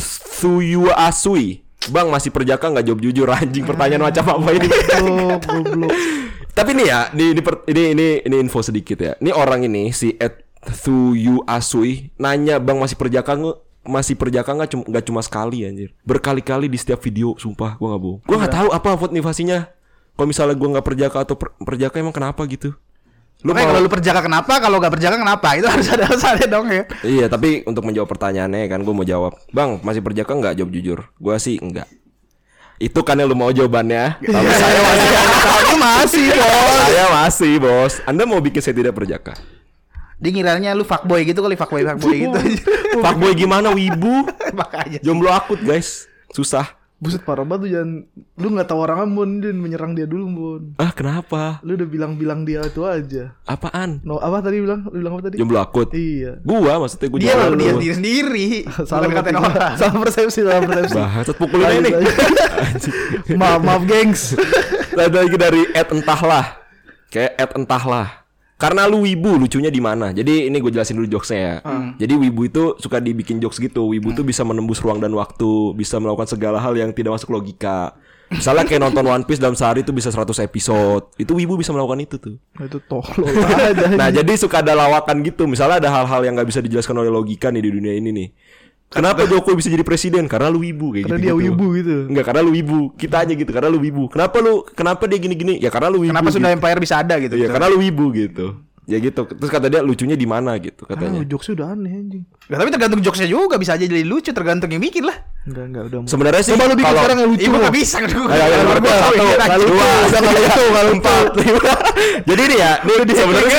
Suyu 0.00 0.88
Asui. 0.96 1.60
Bang 1.92 2.08
masih 2.08 2.32
perjaka 2.32 2.72
nggak 2.72 2.88
jawab 2.88 3.00
jujur 3.04 3.28
anjing 3.28 3.68
pertanyaan 3.68 4.08
macam 4.08 4.24
apa 4.32 4.48
ini? 4.56 4.68
Goblok, 4.72 5.44
goblok. 5.44 5.92
Tapi 6.56 6.70
nih 6.70 6.86
ya, 6.86 7.00
ini, 7.12 7.24
ini, 7.34 7.40
per- 7.42 7.66
ini 7.66 7.82
ini 7.92 8.06
ini 8.24 8.36
info 8.38 8.62
sedikit 8.62 8.96
ya. 8.96 9.12
Ini 9.18 9.34
orang 9.34 9.66
ini 9.68 9.92
si 9.92 10.14
Ed 10.16 10.43
Suyu 10.70 11.44
Asui 11.44 12.08
nanya 12.14 12.56
bang 12.56 12.76
masih 12.76 12.94
perjaka 12.94 13.34
nggak? 13.34 13.58
Masih 13.84 14.16
perjaka 14.16 14.48
nggak 14.48 14.70
cuma 14.70 14.82
nggak 14.88 15.04
cuma 15.04 15.20
sekali 15.20 15.62
anjir. 15.62 15.92
Berkali-kali 16.02 16.66
di 16.66 16.80
setiap 16.80 16.98
video, 16.98 17.36
sumpah 17.36 17.76
gua 17.76 17.92
nggak 17.92 18.00
bohong. 18.00 18.20
Gua 18.24 18.36
nggak 18.40 18.54
tahu 18.54 18.68
apa 18.70 18.88
motivasinya. 18.96 19.68
Kalau 20.14 20.24
misalnya 20.24 20.56
gua 20.56 20.68
nggak 20.72 20.86
perjaka 20.86 21.16
atau 21.20 21.36
per- 21.36 21.52
perjaka 21.58 22.00
emang 22.00 22.14
kenapa 22.14 22.40
gitu? 22.46 22.72
Lu 23.44 23.52
Makanya 23.52 23.60
mau- 23.60 23.70
kalau 23.70 23.80
lu 23.84 23.90
perjaka 23.92 24.20
kenapa, 24.24 24.52
kalau 24.56 24.76
gak 24.78 24.94
perjaka 24.94 25.16
kenapa? 25.20 25.48
Itu 25.52 25.68
harus 25.68 25.84
ada 25.86 26.08
alasannya 26.08 26.46
dong 26.48 26.64
ya. 26.64 26.82
Iya, 27.04 27.26
tapi 27.28 27.60
untuk 27.62 27.84
menjawab 27.84 28.08
pertanyaannya 28.08 28.64
kan 28.66 28.80
gue 28.80 28.94
mau 28.94 29.04
jawab. 29.04 29.36
Bang, 29.52 29.84
masih 29.84 30.00
perjaka 30.00 30.32
nggak 30.32 30.56
jawab 30.56 30.70
jujur? 30.72 30.98
Gua 31.14 31.36
sih 31.36 31.60
enggak. 31.60 31.84
Itu 32.74 33.04
kan 33.04 33.14
yang 33.14 33.28
lu 33.28 33.36
mau 33.36 33.52
jawabannya. 33.52 34.16
Tapi 34.18 34.48
saya 34.50 34.80
masih 34.80 35.08
Aku 35.60 35.74
masih, 35.76 36.26
bos. 36.32 36.72
saya 36.80 37.06
masih, 37.12 37.52
Bos. 37.60 37.92
Anda 38.02 38.24
mau 38.24 38.40
bikin 38.40 38.58
saya 38.58 38.72
tidak 38.72 38.96
perjaka? 38.96 39.36
Dia 40.24 40.32
ngiranya 40.32 40.72
lu 40.72 40.88
fuckboy 40.88 41.20
gitu 41.22 41.44
kali 41.44 41.52
fuckboy 41.52 41.84
fuckboy 41.84 42.16
gitu. 42.16 42.38
Fuckboy 43.04 43.36
gimana 43.36 43.68
wibu? 43.70 44.24
Makanya. 44.58 45.04
Jomblo 45.04 45.28
akut, 45.28 45.60
guys. 45.60 46.08
Susah. 46.32 46.64
Buset 46.94 47.20
parah 47.20 47.44
banget 47.44 47.60
tuh 47.60 47.70
jangan 47.74 47.90
lu 48.40 48.46
nggak 48.54 48.64
tahu 48.64 48.78
orang 48.80 48.98
Ambon 49.04 49.36
dan 49.42 49.60
menyerang 49.60 49.92
dia 49.92 50.08
dulu 50.08 50.24
Bon. 50.30 50.62
Ah, 50.80 50.88
kenapa? 50.88 51.60
Lu 51.60 51.76
udah 51.76 51.84
bilang-bilang 51.84 52.48
dia 52.48 52.64
itu 52.64 52.80
aja. 52.80 53.34
Apaan? 53.44 54.00
No, 54.06 54.16
apa 54.16 54.40
tadi 54.40 54.64
bilang? 54.64 54.88
Lu 54.88 55.04
bilang 55.04 55.18
apa 55.18 55.28
tadi? 55.28 55.36
Jomblo 55.36 55.60
akut. 55.60 55.92
Iya. 55.92 56.40
Gua 56.40 56.80
maksudnya 56.80 57.12
gua 57.12 57.18
Dia 57.20 57.28
jawab 57.36 57.50
dia 57.60 57.70
dulu. 57.76 57.80
diri 57.82 57.92
sendiri. 57.92 58.48
Salah 58.88 59.10
katain 59.12 59.36
berarti. 59.36 59.52
orang. 59.52 59.76
Salah 59.76 59.94
persepsi, 60.00 60.40
salah 60.40 60.62
persepsi. 60.64 60.96
Bahas 60.96 61.28
pukulin 61.36 61.70
ini. 61.82 61.90
maaf, 63.36 63.60
maaf, 63.60 63.82
gengs. 63.84 64.22
Lagi 64.96 65.36
dari 65.36 65.62
Ed 65.76 65.88
entahlah. 65.92 66.56
Kayak 67.12 67.32
Ed 67.36 67.50
entahlah. 67.52 68.23
Karena 68.54 68.86
lu 68.86 69.02
wibu 69.02 69.34
lucunya 69.34 69.66
di 69.66 69.82
mana? 69.82 70.14
Jadi 70.14 70.46
ini 70.46 70.56
gue 70.62 70.70
jelasin 70.70 70.94
dulu 70.94 71.10
jokesnya 71.18 71.40
ya. 71.40 71.56
Jadi 71.98 72.14
wibu 72.14 72.46
itu 72.46 72.78
suka 72.78 73.02
dibikin 73.02 73.42
jokes 73.42 73.58
gitu. 73.58 73.90
Wibu 73.90 74.14
tuh 74.14 74.22
bisa 74.22 74.46
menembus 74.46 74.78
ruang 74.78 75.02
dan 75.02 75.10
waktu, 75.12 75.74
bisa 75.74 75.98
melakukan 75.98 76.30
segala 76.30 76.62
hal 76.62 76.72
yang 76.78 76.94
tidak 76.94 77.18
masuk 77.18 77.34
logika. 77.34 77.98
Misalnya 78.30 78.64
kayak 78.64 78.80
nonton 78.80 79.04
One 79.04 79.24
Piece 79.28 79.38
dalam 79.38 79.54
sehari 79.54 79.84
itu 79.84 79.92
bisa 79.92 80.08
100 80.08 80.32
episode. 80.48 81.12
Itu 81.20 81.36
wibu 81.36 81.60
bisa 81.60 81.70
melakukan 81.76 82.00
itu 82.02 82.16
tuh. 82.16 82.36
Nah, 82.56 82.64
itu 82.66 82.78
tolol 82.88 83.26
aja. 83.68 83.86
Nah 83.94 84.08
jadi 84.08 84.32
suka 84.34 84.64
ada 84.64 84.72
lawakan 84.72 85.20
gitu 85.22 85.44
Misalnya 85.44 85.78
ada 85.78 85.90
hal-hal 85.92 86.24
yang 86.24 86.34
nggak 86.34 86.48
bisa 86.48 86.64
dijelaskan 86.64 86.98
oleh 87.04 87.12
logika 87.12 87.52
nih 87.52 87.62
di 87.62 87.70
dunia 87.74 87.94
ini 87.94 88.10
nih 88.10 88.28
Kenapa 88.94 89.26
Jokowi 89.26 89.54
bisa 89.58 89.68
jadi 89.68 89.82
presiden? 89.82 90.24
Karena 90.24 90.48
lu 90.48 90.62
wibu 90.62 90.94
kayak 90.94 91.04
Karena 91.04 91.18
gitu 91.18 91.26
dia 91.26 91.34
wibu 91.34 91.66
gitu. 91.74 91.96
Enggak 92.08 92.24
karena 92.24 92.40
lu 92.40 92.50
wibu 92.50 92.78
Kita 92.94 93.16
aja 93.22 93.32
gitu 93.32 93.50
Karena 93.50 93.68
lu 93.68 93.78
wibu 93.78 94.06
Kenapa 94.06 94.36
lu 94.38 94.62
Kenapa 94.70 95.02
dia 95.04 95.18
gini-gini? 95.18 95.58
Ya 95.58 95.68
karena 95.68 95.90
lu 95.90 95.98
wibu 96.00 96.14
Kenapa 96.14 96.30
gitu. 96.30 96.38
Sunda 96.38 96.50
Empire 96.50 96.78
bisa 96.78 96.94
ada 97.02 97.14
gitu? 97.18 97.34
Iya 97.34 97.50
karena 97.50 97.66
lu 97.66 97.82
wibu 97.82 98.08
gitu 98.10 98.46
Ya 98.84 99.00
gitu 99.00 99.24
Terus 99.24 99.48
kata 99.48 99.66
dia 99.66 99.80
lucunya 99.80 100.12
di 100.12 100.24
mana 100.24 100.54
gitu 100.56 100.84
Ah, 100.84 100.92
katanya 100.92 101.24
jokesnya 101.24 101.56
udah 101.56 101.68
aneh 101.72 101.92
anjing. 101.96 102.24
Nggak, 102.44 102.58
tapi 102.60 102.68
tergantung 102.68 103.00
jokesnya 103.00 103.24
juga 103.26 103.56
bisa 103.56 103.72
aja 103.72 103.80
jadi 103.80 104.04
lucu 104.04 104.28
tergantung 104.28 104.68
yang 104.68 104.84
bikin 104.84 105.08
lah. 105.08 105.16
Enggak, 105.48 105.64
enggak 105.72 105.82
udah. 105.88 105.98
Sebenarnya 106.04 106.42
sih 106.44 106.52
Coba 106.52 106.68
lu 106.68 106.76
bikin 106.76 106.84
kalau- 106.84 107.00
sekarang 107.00 107.18
yang 107.18 107.30
lucu. 107.32 107.40
Ibu 107.40 107.48
Bang. 107.48 107.62
nggak 107.64 107.74
bisa 107.80 107.96
kan. 107.96 108.08
Ayo, 108.12 108.20
ayo, 108.20 108.56
Kalau 108.60 108.80
gua- 108.84 109.00
satu, 109.00 109.16
iya, 109.16 109.56
lucu, 109.56 109.64
Dua, 109.64 109.88
lucu, 110.04 110.44
itu. 110.44 110.62
nggak 110.68 110.84
empat. 110.92 111.24
Jadi 112.28 112.42
nih 112.44 112.58
ya, 112.60 112.72
nih 112.84 113.14
sebenarnya 113.16 113.58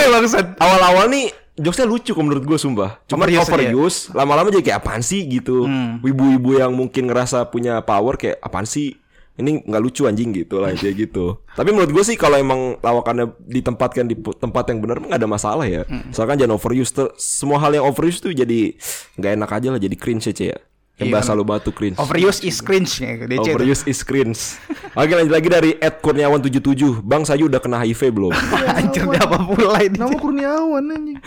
awal-awal 0.62 1.06
nih 1.10 1.26
jokesnya 1.56 1.88
lucu 1.88 2.12
kok 2.12 2.24
menurut 2.24 2.44
gue 2.44 2.60
sumpah. 2.60 3.00
Cuma 3.08 3.24
Overuse 3.26 3.48
overuse, 3.48 3.98
aja. 4.12 4.22
lama-lama 4.24 4.52
jadi 4.52 4.64
kayak 4.72 4.80
apaan 4.84 5.02
sih 5.02 5.24
gitu. 5.26 5.64
Hmm. 5.66 6.04
Ibu-ibu 6.04 6.60
yang 6.60 6.72
mungkin 6.76 7.08
ngerasa 7.08 7.48
punya 7.50 7.80
power 7.82 8.20
kayak 8.20 8.40
apaan 8.44 8.68
sih? 8.68 8.96
Ini 9.36 9.68
nggak 9.68 9.84
lucu 9.84 10.08
anjing 10.08 10.32
gitu 10.32 10.64
lah 10.64 10.72
kayak 10.72 10.96
gitu. 10.96 11.40
Tapi 11.60 11.76
menurut 11.76 11.92
gue 11.92 12.04
sih 12.08 12.16
kalau 12.16 12.40
emang 12.40 12.80
lawakannya 12.80 13.36
ditempatkan 13.44 14.08
di 14.08 14.16
tempat 14.16 14.64
yang 14.72 14.80
benar 14.80 15.04
nggak 15.04 15.20
ada 15.20 15.28
masalah 15.28 15.68
ya. 15.68 15.84
Hmm. 15.84 16.12
Misalkan 16.12 16.40
jangan 16.40 16.56
overuse. 16.56 16.92
Ter- 16.96 17.12
semua 17.20 17.60
hal 17.60 17.76
yang 17.76 17.84
overuse 17.84 18.24
tuh 18.24 18.32
jadi 18.32 18.76
nggak 19.20 19.32
enak 19.36 19.50
aja 19.52 19.68
lah, 19.76 19.80
jadi 19.80 19.96
cringe 20.00 20.32
aja 20.32 20.56
ya. 20.56 20.60
Yang 20.96 21.12
bahasa 21.12 21.36
lu 21.36 21.44
batu 21.44 21.76
cringe. 21.76 22.00
Overuse 22.00 22.40
is 22.40 22.64
cringe 22.64 23.04
ya, 23.04 23.28
DC. 23.28 23.52
Overuse 23.52 23.84
is 23.84 24.00
cringe. 24.00 24.56
Oke 24.96 25.12
lanjut 25.12 25.34
lagi 25.36 25.52
dari 25.52 25.72
Ed 25.76 26.00
Kurniawan 26.00 26.40
77 26.40 27.04
Bang 27.04 27.28
Sayu 27.28 27.52
udah 27.52 27.60
kena 27.60 27.84
HIV 27.84 28.16
belum? 28.16 28.32
Anjir 28.80 29.04
dia 29.12 29.20
apa 29.28 29.36
pula 29.44 29.76
ini. 29.84 30.00
Nama 30.00 30.16
Kurniawan 30.16 30.84
anjing. 30.88 31.20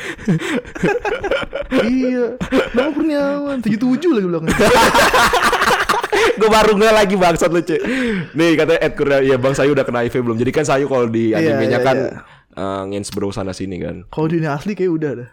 iya, 1.85 2.33
nama 2.72 2.88
Kurniawan 2.96 3.61
77 3.61 4.09
lagi 4.09 4.26
belakangnya. 4.33 4.57
Gue 6.40 6.48
baru 6.48 6.72
nggak 6.72 6.94
lagi 7.04 7.14
bangsat 7.20 7.50
lucu. 7.52 7.76
Nih 8.33 8.57
katanya 8.57 8.81
Ed 8.81 8.92
Kurniawan 8.96 9.28
ya 9.28 9.37
Bang 9.37 9.52
Sayu 9.52 9.76
udah 9.76 9.85
kena 9.85 10.00
HIV 10.09 10.16
belum? 10.24 10.38
Jadi 10.40 10.48
kan 10.48 10.64
Sayu 10.64 10.88
kalau 10.88 11.12
di 11.12 11.37
Iya, 11.37 11.44
animenya 11.44 11.76
iya, 11.76 11.85
kan 11.85 11.96
iya. 12.09 12.38
Eh, 12.58 12.82
ngens 12.90 13.14
bro 13.14 13.30
sana 13.30 13.54
sini 13.54 13.78
kan. 13.78 14.02
Kalau 14.10 14.26
di 14.26 14.42
dunia 14.42 14.58
asli 14.58 14.74
kayak 14.74 14.90
udah 14.90 15.10
dah. 15.22 15.28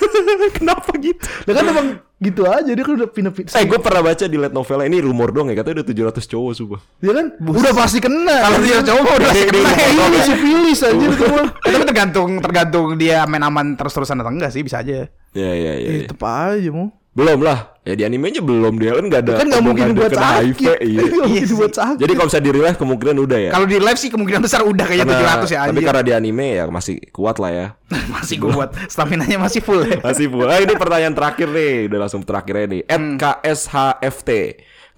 Kenapa 0.58 0.90
gitu? 1.02 1.26
Lah 1.50 1.54
kan 1.58 1.64
emang 1.66 1.88
gitu 2.18 2.42
aja 2.50 2.70
dia 2.70 2.84
kan 2.86 2.94
udah 2.98 3.10
pindah-pindah. 3.10 3.54
Eh 3.54 3.64
gue 3.66 3.78
pernah 3.78 4.02
baca 4.02 4.24
di 4.26 4.36
light 4.38 4.54
novelnya 4.54 4.86
ini 4.90 4.98
rumor 5.02 5.30
dong 5.30 5.50
ya 5.50 5.58
katanya 5.58 5.82
udah 5.82 6.14
700 6.14 6.30
cowok 6.30 6.52
sumpah. 6.54 6.80
Dia 6.98 7.12
kan 7.14 7.26
udah 7.38 7.72
pasti 7.74 7.98
kena. 7.98 8.36
Kalau 8.42 8.58
dia 8.62 8.78
cowok 8.82 9.12
udah 9.18 9.30
ini 9.34 9.42
kena. 9.50 9.70
Ini 9.74 10.06
ya. 10.06 10.22
sifilis 10.26 10.80
aja 10.82 11.04
itu 11.06 11.24
mah. 11.26 11.48
Tapi 11.62 11.84
tergantung 11.86 12.30
tergantung 12.42 12.86
dia 12.98 13.26
main 13.26 13.44
aman 13.46 13.74
terus-terusan 13.78 14.18
atau 14.22 14.32
enggak 14.34 14.50
sih 14.50 14.62
bisa 14.62 14.82
aja. 14.82 15.06
Ya 15.34 15.50
ya 15.54 15.72
ya. 15.78 15.88
Eh, 15.88 15.96
ya. 16.02 16.10
tetep 16.10 16.22
aja 16.22 16.68
mau. 16.74 16.90
Belum 17.18 17.42
lah. 17.42 17.74
Ya 17.82 17.96
di 17.96 18.04
animenya 18.04 18.38
belum 18.38 18.76
dia 18.76 18.94
kan 18.94 19.04
nggak 19.08 19.20
ada. 19.24 19.32
Kan 19.40 19.46
nggak 19.48 19.64
mungkin 19.64 19.86
buat 19.96 20.12
sakit. 20.12 20.44
HIV, 20.44 20.60
iya. 20.92 21.00
Mungkin 21.02 21.30
Iya 21.34 21.44
buat 21.50 21.72
sakit. 21.72 21.98
Jadi 21.98 22.12
kalau 22.14 22.28
bisa 22.28 22.38
di 22.38 22.50
kemungkinan 22.52 23.16
udah 23.18 23.38
ya. 23.40 23.50
Kalau 23.50 23.66
di 23.66 23.76
live 23.80 23.98
sih 23.98 24.08
kemungkinan 24.08 24.40
besar 24.40 24.60
udah 24.62 24.84
kayaknya 24.84 25.06
Karena- 25.08 25.40
700 25.40 25.48
ya 25.48 25.58
Tapi 25.58 25.70
anjir. 25.72 25.86
karena 25.88 26.02
di 26.04 26.12
anime 26.14 26.46
ya 26.54 26.64
masih 26.68 26.96
kuat 27.10 27.36
lah 27.40 27.50
ya. 27.50 27.66
masih 28.14 28.36
kuat. 28.38 28.70
Stamina-nya 28.86 29.40
masih 29.40 29.60
full 29.64 29.82
ya. 29.82 29.98
Masih 29.98 30.28
full. 30.28 30.46
Ah, 30.46 30.60
ini 30.60 30.76
pertanyaan 30.76 31.16
terakhir 31.16 31.48
nih, 31.48 31.88
udah 31.90 31.98
langsung 31.98 32.22
terakhirnya 32.22 32.66
nih. 32.70 32.82
At 32.86 33.00
Hmm. 33.00 33.16
KSHFT. 33.16 34.30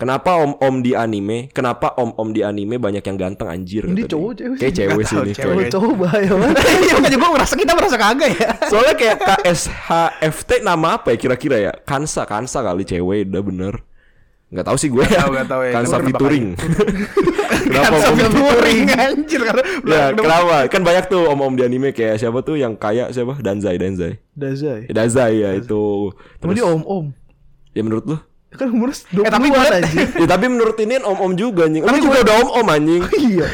Kenapa 0.00 0.40
om-om 0.40 0.80
di 0.80 0.96
anime? 0.96 1.52
Kenapa 1.52 1.92
om-om 1.92 2.32
di 2.32 2.40
anime 2.40 2.80
banyak 2.80 3.04
yang 3.04 3.20
ganteng 3.20 3.52
anjir? 3.52 3.84
Ini 3.84 4.08
cowok, 4.08 4.32
cewek 4.32 4.56
Kayak 4.56 4.72
sih? 4.72 4.78
cewek 4.80 5.04
sih 5.04 5.16
ini. 5.20 5.32
cewek. 5.36 5.44
Cowok 5.44 5.64
cowok 5.68 5.92
bahaya 6.00 6.32
banget. 6.40 6.56
Iya 6.56 6.92
makanya 6.96 7.18
gue 7.20 7.30
merasa 7.36 7.54
kita 7.54 7.72
merasa 7.76 7.96
kagak 8.00 8.30
ya. 8.32 8.48
Soalnya 8.66 8.94
kayak 8.96 9.16
KSHFT 9.20 10.50
nama 10.64 10.96
apa 10.96 11.12
ya 11.12 11.16
kira-kira 11.20 11.56
ya? 11.60 11.72
Kansa, 11.84 12.24
Kansa 12.24 12.64
kali 12.64 12.88
cewek 12.88 13.28
udah 13.28 13.42
bener. 13.44 13.74
Nggak 14.48 14.66
tahu 14.66 14.76
sih 14.80 14.88
gue. 14.88 15.04
Tahu, 15.04 15.30
nggak 15.36 15.48
tahu 15.52 15.62
ya. 15.62 15.72
Kansa 15.76 15.96
featuring. 16.00 16.46
kenapa 17.70 17.96
om 18.08 18.18
touring 18.32 18.88
anjir 18.88 19.40
karena 19.44 19.62
Ya, 19.84 20.04
kenapa? 20.16 20.56
Kan 20.72 20.80
banyak 20.80 21.04
tuh 21.06 21.28
om-om 21.28 21.52
di 21.54 21.62
anime 21.62 21.92
kayak 21.92 22.16
siapa 22.16 22.40
tuh 22.40 22.56
yang 22.56 22.72
kaya 22.72 23.12
siapa? 23.12 23.36
Danzai, 23.38 23.76
Danzai. 23.76 24.16
Dazai. 24.32 24.88
Ya, 24.88 24.92
Danzai 24.96 25.34
ya 25.38 25.50
itu. 25.54 26.08
Dia 26.40 26.64
om-om. 26.66 27.12
ya 27.70 27.82
menurut 27.84 28.04
lu? 28.08 28.16
Kan 28.50 28.66
umurnya 28.68 28.98
20 29.08 29.22
Eh, 29.22 29.30
tapi 29.30 29.46
gue- 29.46 29.62
anjing. 29.62 30.08
ya 30.20 30.26
tapi 30.26 30.44
menurut 30.46 30.76
ini 30.76 30.98
om-om 31.00 31.32
juga 31.32 31.64
anjing. 31.64 31.80
Lu 31.80 31.96
juga 31.96 32.18
udah 32.20 32.34
om-om 32.40 32.66
anjing. 32.68 33.02
Iya. 33.22 33.46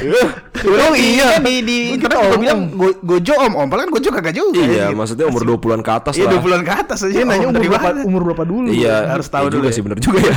Oh 0.67 0.95
iya 0.95 1.37
di 1.39 1.61
di 1.61 1.77
internet 1.93 2.17
gue 2.27 2.41
bilang 2.41 2.73
go, 2.73 2.89
gojo 2.99 3.35
om 3.37 3.53
om 3.55 3.67
padahal 3.67 3.87
kan 3.87 3.93
gojo 3.93 4.09
kagak 4.11 4.35
juga. 4.35 4.57
Iya, 4.59 4.91
maksudnya 4.91 5.27
umur 5.27 5.45
20-an 5.47 5.81
ke 5.81 5.93
atas 5.93 6.13
Iya 6.15 6.27
lah. 6.27 6.41
20-an 6.41 6.63
ke 6.63 6.73
atas 6.75 6.99
aja. 7.03 7.19
Nanya 7.19 7.47
Om, 7.47 7.53
umur 7.53 7.63
berapa, 7.69 7.89
umur 8.03 8.23
berapa 8.25 8.45
dulu. 8.45 8.69
Iya, 8.69 8.97
Harus 9.11 9.29
tahu 9.29 9.47
iya 9.47 9.51
dulu 9.51 9.59
juga 9.59 9.69
ya. 9.69 9.75
sih 9.75 9.83
bener 9.85 9.99
juga 10.01 10.19
ya. 10.23 10.37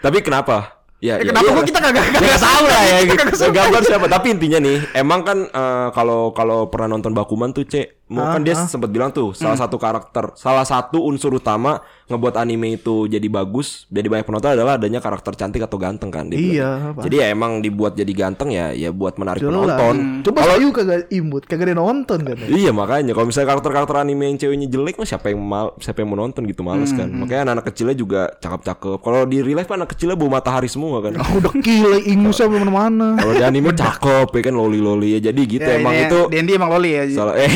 tapi 0.00 0.18
kenapa? 0.20 0.56
Ya, 0.96 1.20
Eh, 1.20 1.28
ya, 1.28 1.28
kenapa 1.28 1.44
iya. 1.44 1.52
gua 1.52 1.64
kita 1.66 1.80
kagak 1.82 2.04
Ya, 2.06 2.20
nggak 2.24 2.40
tahu 2.40 2.64
lah 2.64 2.82
ya 2.82 2.96
kagak. 3.04 3.50
Gambar 3.52 3.82
siapa? 3.84 4.06
Tapi 4.08 4.26
intinya 4.30 4.58
nih, 4.60 4.76
emang 4.94 5.20
kan 5.22 5.38
eh, 5.44 5.88
kalau 5.92 6.20
kalau 6.30 6.58
pernah 6.66 6.88
nonton 6.88 7.12
Bakuman 7.12 7.50
tuh, 7.50 7.66
Cek, 7.66 8.05
mau 8.06 8.22
kan 8.28 8.38
dia 8.38 8.54
sempat 8.54 8.86
bilang 8.86 9.10
tuh 9.10 9.34
salah 9.34 9.58
satu 9.58 9.76
karakter, 9.76 10.30
salah 10.34 10.62
satu 10.62 11.02
unsur 11.02 11.34
utama 11.34 11.82
ngebuat 12.06 12.38
anime 12.38 12.78
itu 12.78 13.10
jadi 13.10 13.26
bagus, 13.26 13.82
jadi 13.90 14.06
banyak 14.06 14.22
penonton 14.22 14.54
adalah 14.54 14.78
adanya 14.78 15.02
karakter 15.02 15.34
cantik 15.34 15.58
atau 15.58 15.74
ganteng 15.74 16.14
kan 16.14 16.30
dia. 16.30 16.38
Iya, 16.38 16.68
apa? 16.94 17.02
Jadi 17.02 17.14
ya 17.18 17.26
emang 17.28 17.58
dibuat 17.58 17.98
jadi 17.98 18.12
ganteng 18.14 18.54
ya 18.54 18.70
ya 18.70 18.94
buat 18.94 19.18
menarik 19.18 19.42
Jelas. 19.42 19.50
penonton. 19.50 19.94
Coba 20.22 20.38
Sayu 20.46 20.70
kagak 20.70 21.10
imut, 21.10 21.42
kagak 21.44 21.66
ada 21.66 21.72
yang 21.74 21.82
nonton 21.82 22.18
kan. 22.22 22.36
Iya 22.46 22.70
makanya 22.70 23.10
kalau 23.10 23.26
misalnya 23.26 23.48
karakter-karakter 23.50 23.96
anime 23.98 24.24
yang 24.24 24.38
ceweknya 24.38 24.68
jelek 24.70 24.94
mah 24.96 25.08
siapa 25.08 25.26
yang 25.34 25.42
mal 25.42 25.74
siapa 25.76 25.98
yang 25.98 26.14
mau 26.14 26.18
nonton 26.18 26.46
gitu 26.46 26.62
males 26.62 26.94
kan. 26.94 27.10
Makanya 27.10 27.50
anak-anak 27.50 27.66
kecilnya 27.74 27.96
juga 27.98 28.30
cakep-cakep. 28.38 28.98
Kalau 29.02 29.26
di 29.26 29.42
real 29.42 29.58
life 29.58 29.72
anak 29.72 29.90
kecilnya 29.90 30.14
bau 30.14 30.30
matahari 30.30 30.70
semua 30.70 31.02
kan. 31.02 31.18
Ah, 31.18 31.26
Udah 31.42 31.50
gila 31.58 31.98
ingusnya 32.06 32.46
belum 32.46 32.70
mana-mana. 32.70 33.18
Kalau 33.18 33.34
di 33.34 33.42
anime 33.42 33.74
cakep 33.74 34.28
ya 34.30 34.42
kan 34.46 34.54
loli-loli 34.54 35.18
ya. 35.18 35.26
Jadi 35.26 35.40
gitu 35.48 35.66
Ya, 35.66 35.82
emang 35.82 35.90
ini 35.90 36.06
itu 36.06 36.18
D&D 36.30 36.50
emang 36.54 36.70
loli 36.70 36.90
ya. 36.94 37.02
salah 37.10 37.34
eh 37.42 37.50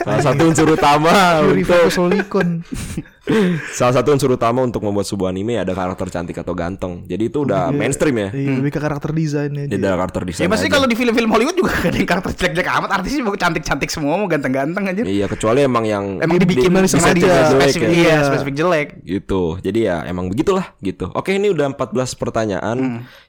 salah 0.00 0.22
satu 0.22 0.42
unsur 0.46 0.68
utama 0.68 1.12
untuk 1.42 2.36
salah 3.70 3.94
satu 3.94 4.10
unsur 4.10 4.30
utama 4.32 4.58
untuk 4.60 4.82
membuat 4.82 5.06
sebuah 5.06 5.30
anime 5.30 5.54
ada 5.54 5.70
karakter 5.70 6.10
cantik 6.10 6.34
atau 6.34 6.50
ganteng. 6.50 7.04
Jadi 7.04 7.30
itu 7.30 7.44
udah 7.44 7.70
mainstream 7.70 8.16
ya. 8.16 8.28
Iya, 8.32 8.58
lebih 8.58 8.72
ke 8.72 8.80
karakter 8.80 9.10
desainnya 9.12 9.64
Jadi 9.66 9.76
aja. 9.76 9.86
ada 9.86 9.98
karakter 9.98 10.20
Ya 10.20 10.26
desain. 10.26 10.48
pasti 10.48 10.66
aja. 10.66 10.74
kalau 10.74 10.86
di 10.86 10.96
film-film 10.96 11.30
Hollywood 11.30 11.54
juga 11.54 11.70
gak 11.72 11.90
ada 11.90 12.00
karakter 12.02 12.32
jelek-jelek 12.34 12.68
amat 12.72 12.90
Artisnya 12.90 13.22
mau 13.22 13.36
cantik-cantik 13.36 13.86
semua 13.88 14.14
Mau 14.16 14.26
ganteng-ganteng 14.26 14.84
aja 14.84 15.02
Iya 15.04 15.26
kecuali 15.26 15.60
emang 15.62 15.84
yang 15.84 16.04
Emang 16.18 16.36
dibikin 16.36 16.72
dari 16.72 16.88
sama 16.88 17.06
sengaja. 17.06 17.54
spesifik, 17.54 17.82
ya. 17.82 17.90
Iya 17.92 18.16
spesifik 18.24 18.54
jelek 18.56 18.88
gitu 19.02 19.42
jadi 19.60 19.78
ya 19.80 19.96
emang 20.06 20.26
begitulah 20.26 20.74
gitu 20.80 21.10
oke 21.10 21.30
ini 21.30 21.50
udah 21.50 21.70
14 21.70 21.86
pertanyaan 22.16 22.78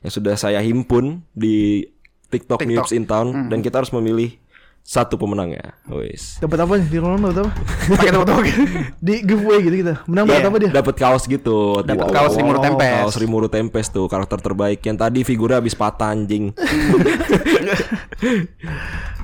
yang 0.01 0.11
sudah 0.11 0.33
saya 0.33 0.59
himpun 0.59 1.21
di 1.31 1.85
TikTok, 2.27 2.63
TikTok. 2.63 2.87
News 2.87 2.91
in 2.91 3.03
Town 3.03 3.27
dan 3.47 3.59
kita 3.59 3.77
harus 3.77 3.91
memilih 3.91 4.39
satu 4.83 5.15
pemenang 5.15 5.51
ya 5.51 5.71
wis 5.87 6.35
Dapat 6.37 6.57
apa 6.59 6.73
nih? 6.75 6.85
Di 6.85 6.97
Ronaldo 6.97 7.27
dapat 7.31 7.39
apa? 7.39 7.51
Pakai 7.93 8.11
tepuk-tepuk 8.11 8.45
Di 9.05 9.13
giveaway 9.21 9.59
gitu 9.61 9.75
kita. 9.79 9.93
Menang 10.03 10.25
dapat 10.25 10.43
apa 10.43 10.57
dia? 10.57 10.71
dapat 10.71 10.95
kaos 10.95 11.23
gitu 11.25 11.57
Dapat 11.79 12.01
Wow. 12.03 12.13
kaos 12.13 12.33
Rimuru 12.33 12.59
Tempes. 12.59 12.91
kaos 12.97 13.15
Rimuru 13.15 13.47
Tempes 13.47 13.87
tuh 13.87 14.05
karakter 14.05 14.39
terbaik 14.41 14.81
yang 14.81 14.95
tadi 14.95 15.21
figurnya 15.21 15.57
habis 15.57 15.73
patah 15.73 16.11
anjing 16.11 16.51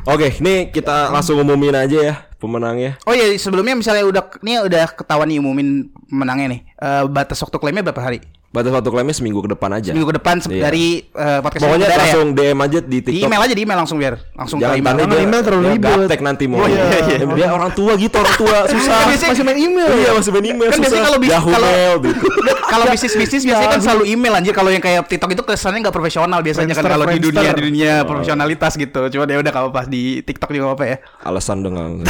oke 0.05 0.27
ini 0.39 0.69
kita 0.69 1.09
langsung 1.09 1.37
umumin 1.37 1.75
aja 1.75 1.97
ya 1.97 2.15
pemenangnya 2.37 2.95
Oh 3.03 3.11
iya 3.11 3.33
sebelumnya 3.35 3.73
misalnya 3.73 4.05
udah 4.05 4.23
Nih 4.39 4.61
udah 4.61 4.87
ketahuan 4.89 5.27
nih 5.27 5.37
umumin 5.37 5.67
menangnya 6.07 6.47
nih 6.49 6.61
Eh, 6.77 7.03
Batas 7.07 7.41
waktu 7.41 7.57
klaimnya 7.57 7.81
berapa 7.83 7.99
hari? 7.99 8.21
Batas 8.47 8.71
waktu 8.71 8.89
klaimnya 8.89 9.11
seminggu 9.11 9.39
ke 9.39 9.49
depan 9.49 9.69
aja. 9.71 9.91
Minggu 9.91 10.07
ke 10.07 10.17
depan 10.17 10.35
se- 10.37 10.49
Iya. 10.49 10.63
dari 10.63 10.85
eh, 11.03 11.39
podcast 11.39 11.61
pokoknya 11.61 11.85
ya? 11.85 11.97
langsung 11.99 12.27
DM 12.31 12.57
aja 12.57 12.79
di 12.79 12.87
Di 12.87 12.97
TikTok 13.03 13.27
email 13.27 13.41
aja 13.43 13.53
di 13.53 13.61
email 13.61 13.77
langsung 13.77 13.97
biar 13.97 14.13
Langsung 14.33 14.57
Jangan 14.57 14.71
ke 14.71 14.79
email. 14.79 14.95
Jangan 14.97 15.19
email 15.19 15.41
terlalu 15.43 15.61
dia 15.61 15.73
ribet. 15.73 15.91
gaptek 15.99 16.19
nanti 16.21 16.43
mau. 16.45 16.57
Oh, 16.57 16.65
iya, 16.65 16.83
iya. 17.03 17.17
Dia 17.27 17.47
orang 17.49 17.71
tua 17.71 17.91
gitu, 17.95 18.15
orang 18.15 18.35
tua. 18.35 18.57
Susah. 18.71 18.87
Kan 18.95 19.07
biasanya- 19.11 19.31
Masih 19.35 19.43
main 19.43 19.59
email. 19.59 19.89
Iya 19.93 20.09
masih 20.15 20.31
main 20.31 20.45
email 20.47 20.67
Kan 20.67 20.73
susah. 20.73 20.83
biasanya 20.87 21.03
kalau 21.05 21.19
bis- 21.19 21.29
Yahoo 21.29 21.51
kalau- 21.51 21.67
mail 21.69 21.93
gitu. 22.01 22.25
kalau 22.71 22.85
bisnis 22.87 23.13
bisnis 23.15 23.43
biasanya 23.43 23.69
kan 23.69 23.81
selalu 23.83 24.03
email 24.07 24.33
anjir. 24.33 24.53
Kalau 24.53 24.69
yang 24.69 24.81
kayak 24.81 25.01
TikTok 25.05 25.29
itu 25.29 25.43
kesannya 25.43 25.79
nggak 25.83 25.93
profesional 25.93 26.39
biasanya 26.39 26.73
kan 26.73 26.85
kalau 26.87 27.05
di 27.05 27.19
dunia 27.19 27.49
di 27.51 27.61
dunia 27.63 27.93
profesionalitas 28.03 28.73
gitu. 28.73 29.01
Cuma 29.11 29.23
ya 29.25 29.37
udah 29.37 29.51
kalau 29.51 29.69
pas 29.69 29.85
di 29.85 30.23
TikTok 30.23 30.49
juga 30.49 30.71
apa 30.71 30.85
ya. 30.85 30.97
Alasan 31.21 31.61
dengan 31.61 31.99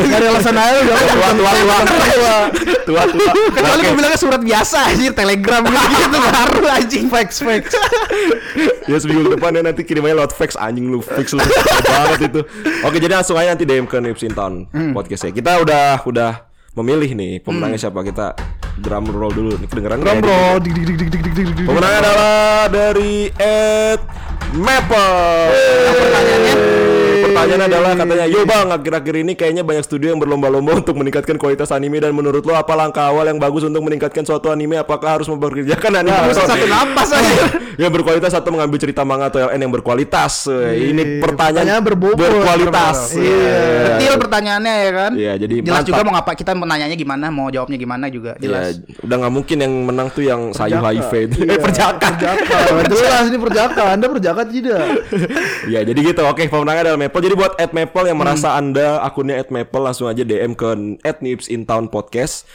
Gak 0.00 0.16
ada 0.16 0.26
alasan 0.30 0.56
aja 0.56 0.80
tua 0.82 1.30
tua 1.30 1.50
tua. 1.52 1.78
Tua 2.80 3.02
tua. 3.06 3.30
Kecuali 3.52 3.80
gue 3.82 3.94
bilangnya 3.94 4.18
surat 4.18 4.40
biasa 4.40 4.78
anjir 4.88 5.12
telegram 5.12 5.48
gitu 5.58 5.82
gitu 5.98 6.18
baru 6.18 6.62
anjing 6.70 7.04
Fax, 7.10 7.42
fax. 7.42 7.64
Ya 8.90 8.96
seminggu 8.98 9.30
depan 9.30 9.54
ya 9.54 9.62
nanti 9.62 9.82
kirim 9.82 10.02
aja 10.02 10.18
lewat 10.18 10.34
fax 10.34 10.54
anjing 10.54 10.90
lu 10.90 10.98
fix 10.98 11.30
lu 11.30 11.42
banget 11.90 12.30
itu. 12.30 12.40
Oke 12.82 12.96
jadi 12.98 13.18
langsung 13.18 13.34
aja 13.34 13.54
nanti 13.54 13.62
DM 13.62 13.86
ke 13.86 13.98
Nips 13.98 14.22
in 14.22 14.34
Town 14.34 14.66
podcastnya. 14.90 15.30
Kita 15.30 15.62
udah 15.62 16.02
udah 16.02 16.32
memilih 16.74 17.14
nih 17.14 17.32
pemenangnya 17.38 17.78
siapa 17.80 18.02
kita 18.02 18.34
drum 18.78 19.10
roll 19.10 19.30
dulu 19.30 19.58
nih 19.58 19.66
kedengeran 19.66 19.98
Drum 20.00 20.18
ya? 20.18 20.22
bro. 20.22 20.42
Dik 20.58 20.72
dik 20.72 20.84
dik 20.86 20.96
dik 20.96 21.08
dik 21.10 21.22
dik 21.22 21.34
dik 21.34 21.54
dik. 21.54 21.66
Pemenangnya 21.66 21.98
adalah 22.00 22.38
dari 22.66 23.14
Ed 23.38 24.00
Maple. 24.54 25.14
pertanyaannya? 25.94 27.09
Pertanyaannya 27.40 27.66
adalah 27.66 27.92
katanya, 27.94 28.26
yo 28.26 28.40
bang, 28.44 28.68
akhir-akhir 28.68 29.14
ini 29.18 29.32
kayaknya 29.32 29.62
banyak 29.62 29.80
studio 29.80 30.08
yang 30.08 30.20
berlomba-lomba 30.20 30.76
untuk 30.76 30.92
meningkatkan 30.94 31.34
kualitas 31.34 31.70
anime 31.70 31.96
dan 31.98 32.12
menurut 32.12 32.42
lo 32.42 32.52
apa 32.52 32.74
langkah 32.74 33.06
awal 33.06 33.24
yang 33.24 33.36
bagus 33.36 33.62
untuk 33.62 33.80
meningkatkan 33.80 34.22
suatu 34.22 34.48
anime? 34.48 34.76
Apakah 34.76 35.16
harus 35.16 35.26
mempekerjakan 35.26 35.90
animator 35.98 36.36
satu 36.36 36.66
napas 36.66 37.08
aja. 37.10 37.32
yang 37.80 37.88
berkualitas 37.88 38.28
atau 38.30 38.50
mengambil 38.50 38.76
cerita 38.76 39.00
manga 39.02 39.26
atau 39.26 39.40
LN 39.42 39.56
yang 39.58 39.72
berkualitas? 39.72 40.44
Eh, 40.46 40.92
Ini 40.92 41.00
Iya, 41.00 41.16
pertanyaan, 41.18 41.80
pertanyaan 41.80 41.82
berbobot. 41.82 42.20
berkualitas. 42.20 43.16
Iya. 43.16 43.64
Detail 43.96 44.14
pertanyaannya 44.18 44.74
ya 44.76 44.90
kan 44.92 45.12
Iya, 45.16 45.32
jadi 45.38 45.54
jelas 45.60 45.72
mantap. 45.74 45.88
juga 45.88 46.00
mau 46.02 46.12
ngapa 46.14 46.32
kita 46.34 46.52
menanyanya 46.52 46.92
gimana 46.94 47.26
mau 47.28 47.48
jawabnya 47.48 47.78
gimana 47.78 48.04
juga 48.06 48.36
Ya, 48.36 48.42
jelas 48.42 48.84
udah 49.00 49.16
nggak 49.16 49.32
mungkin 49.32 49.56
yang 49.58 49.72
menang 49.82 50.08
tuh 50.10 50.22
yang 50.22 50.52
sayu. 50.52 50.76
HIV. 50.76 51.12
Iya, 51.34 51.48
Eh, 51.48 51.60
perjaka. 51.64 52.08
Perjaka. 52.20 52.56
Jelas 52.86 53.24
ini 53.26 53.38
perjaka. 53.38 53.82
Anda 53.90 54.06
perjaka 54.06 54.42
tidak? 54.44 54.84
Ya 55.66 55.80
jadi 55.80 55.96
gitu 55.96 56.20
Oke 56.22 56.44
pemenangnya 56.46 56.82
adalah 56.86 57.00
Maple 57.00 57.20
Jadi 57.22 57.29
buat 57.32 57.54
at 57.56 57.70
Maple 57.70 58.04
yang 58.04 58.14
Hmm. 58.14 58.24
merasa 58.24 58.54
anda 58.54 59.00
Akunnya 59.00 59.36
at 59.36 59.48
Maple 59.48 59.80
Langsung 59.80 60.06
aja 60.06 60.20
DM 60.20 60.52
ke 60.52 60.68
At 61.00 61.20
Nips 61.20 61.46
in 61.46 61.64
Town 61.64 61.86
Podcast 61.86 62.46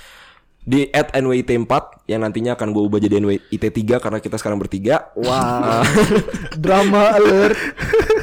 Di 0.62 0.90
at 0.90 1.12
NWIT4 1.12 2.06
Yang 2.06 2.20
nantinya 2.22 2.52
akan 2.54 2.72
gue 2.72 2.84
ubah 2.84 2.98
jadi 2.98 3.20
NWIT3 3.20 3.76
Karena 4.00 4.18
kita 4.18 4.36
sekarang 4.36 4.58
bertiga 4.58 5.12
Wow. 5.14 5.84
Drama 6.64 7.14
alert. 7.14 7.54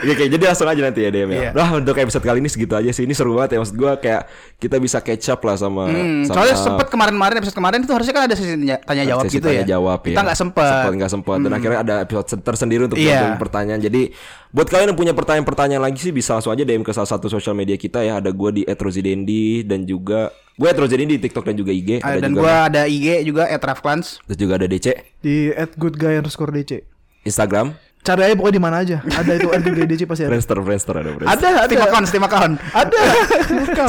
Oke, 0.00 0.10
oke, 0.10 0.24
jadi 0.26 0.40
langsung 0.42 0.64
aja 0.64 0.80
nanti 0.80 1.00
ya 1.00 1.10
DM 1.10 1.28
ya. 1.28 1.40
Iya. 1.40 1.50
Nah, 1.52 1.68
untuk 1.74 1.92
episode 1.94 2.20
kali 2.20 2.38
ini 2.38 2.48
segitu 2.48 2.72
aja 2.72 2.88
sih. 2.88 3.04
Ini 3.04 3.12
seru 3.12 3.36
banget 3.36 3.54
ya 3.54 3.58
maksud 3.58 3.76
gua 3.76 3.92
kayak 3.94 4.24
kita 4.56 4.76
bisa 4.76 4.98
catch 4.98 5.28
up 5.28 5.40
lah 5.40 5.54
sama 5.54 5.86
Hmm, 5.86 6.24
sama 6.24 6.34
soalnya 6.34 6.56
sempet 6.56 6.86
kemarin-kemarin 6.88 7.34
episode 7.36 7.52
kemarin 7.54 7.78
itu 7.80 7.92
harusnya 7.92 8.14
kan 8.14 8.24
ada 8.24 8.32
sesi 8.32 8.48
tanya, 8.50 8.76
tanya 8.80 9.04
jawab 9.06 9.24
sesi 9.24 9.36
gitu 9.36 9.46
tanya 9.46 9.60
ya. 9.60 9.66
jawab 9.70 9.98
Kita 10.00 10.12
ya. 10.12 10.24
nggak 10.24 10.38
sempet. 10.38 10.64
Hmm. 10.64 10.72
Sempet 10.74 10.92
nggak 10.96 11.12
sempet 11.12 11.38
dan 11.38 11.52
akhirnya 11.52 11.78
ada 11.80 11.94
episode 12.00 12.40
tersendiri 12.40 12.82
untuk 12.84 12.96
Iya. 12.96 13.08
jawabin 13.12 13.36
pertanyaan. 13.38 13.80
Jadi 13.80 14.02
buat 14.48 14.66
kalian 14.66 14.88
yang 14.88 14.98
punya 14.98 15.12
pertanyaan-pertanyaan 15.12 15.82
lagi 15.82 16.00
sih 16.00 16.10
bisa 16.10 16.32
langsung 16.32 16.50
aja 16.50 16.62
DM 16.62 16.80
ke 16.80 16.90
salah 16.90 17.06
satu 17.06 17.28
sosial 17.28 17.52
media 17.52 17.76
kita 17.76 18.00
ya. 18.00 18.16
Ada 18.16 18.32
gua 18.32 18.50
di 18.50 18.64
@rozidendi 18.64 19.62
dan 19.62 19.84
juga 19.84 20.28
gue 20.54 20.68
@rozidendi 20.70 21.16
di 21.16 21.22
TikTok 21.22 21.44
dan 21.44 21.54
juga 21.54 21.70
IG. 21.70 22.00
Ah, 22.00 22.16
Ada 22.16 22.20
dan 22.20 22.30
juga 22.30 22.40
gua 22.40 22.54
ada 22.66 22.82
IG 22.84 23.06
juga 23.22 23.44
@rafklans. 23.50 24.20
terus 24.22 24.38
juga 24.38 24.56
ada 24.56 24.64
DC 24.64 24.86
Di 25.18 25.52
@goodguy 25.74 26.16
underscore 26.16 26.50
DC. 26.50 26.80
Instagram. 27.22 27.76
Cari 28.00 28.24
aja 28.24 28.32
pokoknya 28.32 28.56
di 28.56 28.64
mana 28.64 28.80
aja. 28.80 29.04
Ada 29.04 29.36
itu 29.36 29.52
@goodguy 29.52 29.84
DC 29.84 30.08
pasti 30.08 30.24
ada. 30.24 30.32
Friendster, 30.32 30.56
Friendster 30.64 30.96
ada 30.96 31.12
Friendster. 31.12 31.36
Ada, 31.36 31.48
ada. 31.52 31.68
Steam 31.68 31.84
account, 31.84 32.08
Steam 32.08 32.24
account. 32.24 32.56
Ada. 32.72 32.96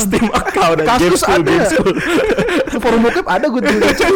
Steam 0.04 0.28
account 0.28 0.76
dan 0.76 0.84
game 1.00 1.16
Kasus 1.16 1.24
school, 1.24 1.40
ada. 1.40 1.48
game 1.48 1.64
school. 1.72 1.96
Forum 2.84 3.08
bokep 3.08 3.24
ada 3.24 3.48
gue 3.48 3.62
DC. 3.64 4.02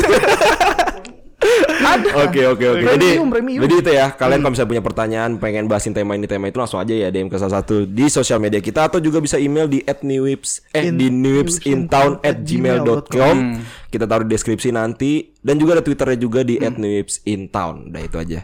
Ada. 1.85 2.25
Oke 2.25 2.41
oke 2.49 2.65
oke. 2.65 2.81
Jadi 2.97 3.21
Premium, 3.21 3.61
jadi 3.61 3.77
itu 3.77 3.91
ya. 3.93 4.09
Kalian 4.17 4.41
kalau 4.41 4.57
misalnya 4.57 4.71
punya 4.73 4.81
pertanyaan, 4.81 5.37
pengen 5.37 5.69
bahasin 5.69 5.93
tema 5.93 6.17
ini 6.17 6.25
tema 6.25 6.49
itu 6.49 6.57
langsung 6.57 6.81
aja 6.81 6.89
ya 6.89 7.13
DM 7.13 7.29
ke 7.29 7.37
salah 7.37 7.61
satu 7.61 7.85
di 7.85 8.09
sosial 8.09 8.41
media 8.41 8.57
kita 8.57 8.89
atau 8.89 8.97
juga 8.97 9.21
bisa 9.21 9.37
email 9.37 9.69
di 9.69 9.85
@newwips 9.85 10.65
eh 10.73 10.89
In- 10.89 10.97
di 10.97 11.13
newwipsintown@gmail.com. 11.13 13.35
Kita 13.93 14.09
taruh 14.09 14.25
di 14.25 14.33
deskripsi 14.33 14.73
nanti 14.73 15.29
dan 15.37 15.61
juga 15.61 15.77
ada 15.77 15.85
twitternya 15.85 16.17
juga 16.17 16.41
di 16.41 16.57
@newwipsintown. 16.57 17.93
Udah 17.93 18.01
itu 18.01 18.17
aja. 18.17 18.41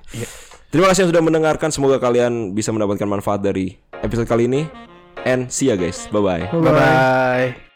Terima 0.72 0.88
kasih 0.88 1.04
yang 1.04 1.12
sudah 1.12 1.24
mendengarkan. 1.24 1.70
Semoga 1.70 2.00
kalian 2.00 2.56
bisa 2.56 2.72
mendapatkan 2.72 3.04
manfaat 3.04 3.44
dari 3.44 3.76
episode 4.00 4.26
kali 4.26 4.48
ini. 4.48 4.64
And 5.28 5.52
see 5.52 5.70
ya 5.70 5.76
guys. 5.76 6.08
Bye 6.10 6.24
bye. 6.24 6.44
Bye 6.50 6.72
bye. 6.74 7.71